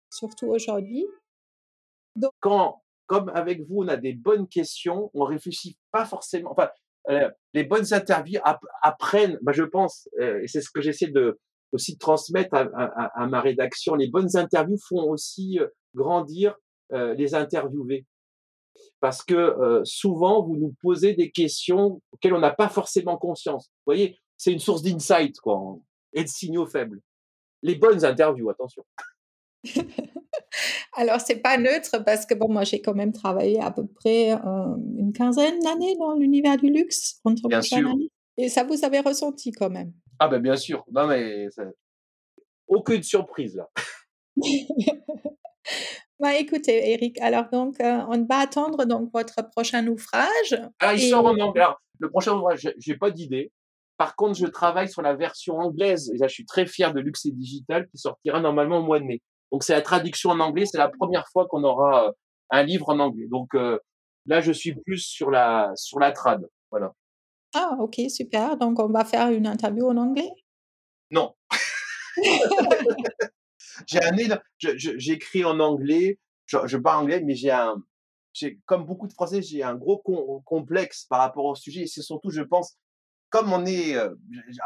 [0.09, 1.05] surtout aujourd'hui.
[2.15, 2.31] Donc...
[2.39, 6.51] Quand, comme avec vous, on a des bonnes questions, on réfléchit pas forcément.
[6.51, 6.69] Enfin,
[7.09, 8.41] euh, les bonnes interviews
[8.81, 11.39] apprennent, bah, je pense, euh, et c'est ce que j'essaie de
[11.75, 13.95] aussi de transmettre à, à, ma rédaction.
[13.95, 15.59] Les bonnes interviews font aussi
[15.93, 16.55] grandir
[16.91, 18.05] les interviewés
[18.99, 23.67] parce que souvent vous nous posez des questions auxquelles on n'a pas forcément conscience.
[23.67, 25.77] Vous voyez, c'est une source d'insight quoi,
[26.13, 27.01] et de signaux faibles.
[27.61, 28.83] Les bonnes interviews, attention.
[30.93, 34.31] Alors c'est pas neutre parce que bon moi j'ai quand même travaillé à peu près
[34.31, 37.19] une quinzaine d'années dans l'univers du luxe
[37.49, 37.93] bien sûr.
[38.37, 39.91] et ça vous avez ressenti quand même.
[40.19, 41.63] Ah ben bien sûr, non mais ça...
[42.67, 43.69] aucune surprise là.
[46.19, 50.55] Bah, écoutez, Eric, alors donc, euh, on va attendre donc votre prochain ouvrage.
[50.79, 51.65] Ah, il sort en anglais.
[51.99, 53.51] le prochain ouvrage, j'ai pas d'idée.
[53.97, 56.09] Par contre, je travaille sur la version anglaise.
[56.13, 58.99] Et là, je suis très fier de Luxe et Digital qui sortira normalement au mois
[58.99, 59.21] de mai.
[59.51, 60.65] Donc, c'est la traduction en anglais.
[60.65, 62.11] C'est la première fois qu'on aura euh,
[62.49, 63.27] un livre en anglais.
[63.29, 63.77] Donc, euh,
[64.25, 66.47] là, je suis plus sur la, sur la trad.
[66.71, 66.93] Voilà.
[67.57, 68.57] Ah, ok, super.
[68.57, 70.29] Donc, on va faire une interview en anglais?
[71.09, 71.33] Non.
[73.87, 77.81] j'ai un j'écris en anglais, je, parle anglais, mais j'ai un,
[78.65, 79.99] comme beaucoup de Français, j'ai un gros
[80.43, 81.83] complexe par rapport au sujet.
[81.83, 82.75] Et c'est surtout, je pense,
[83.29, 84.13] comme on est, euh,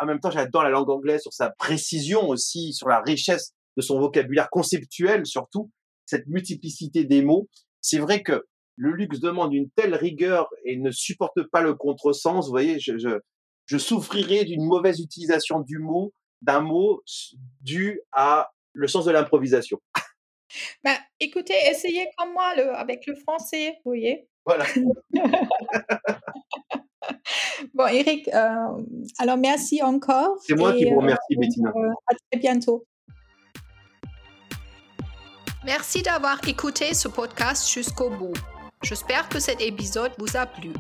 [0.02, 3.84] en même temps, j'adore la langue anglaise sur sa précision aussi, sur la richesse de
[3.84, 5.70] son vocabulaire conceptuel surtout,
[6.08, 7.48] cette multiplicité des mots.
[7.82, 8.48] C'est vrai que
[8.80, 12.46] le luxe demande une telle rigueur et ne supporte pas le contresens.
[12.46, 13.20] Vous voyez, je, je,
[13.66, 17.04] je souffrirais d'une mauvaise utilisation du mot, d'un mot
[17.62, 19.80] dû à le sens de l'improvisation.
[20.84, 24.28] Bah, écoutez, essayez comme moi le, avec le français, vous voyez.
[24.46, 24.66] Voilà.
[27.74, 28.84] Bon, Eric, euh,
[29.20, 30.38] alors merci encore.
[30.42, 31.70] C'est moi qui vous euh, remercie, Bettina.
[31.76, 32.84] euh, à très bientôt.
[35.66, 38.34] Merci d'avoir écouté ce podcast jusqu'au bout.
[38.82, 40.72] J'espère que cet épisode vous a plu.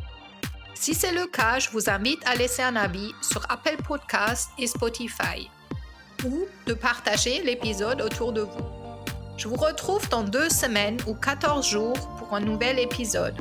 [0.74, 4.68] Si c'est le cas, je vous invite à laisser un avis sur Apple Podcasts et
[4.68, 5.50] Spotify
[6.26, 8.66] ou de partager l'épisode autour de vous.
[9.36, 13.36] Je vous retrouve dans deux semaines ou 14 jours pour un nouvel épisode.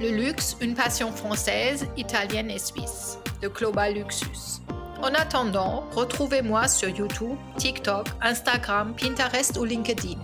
[0.00, 4.62] Le luxe, une passion française, italienne et suisse, de Global Luxus.
[5.00, 10.18] En attendant, retrouvez-moi sur YouTube, TikTok, Instagram, Pinterest ou LinkedIn.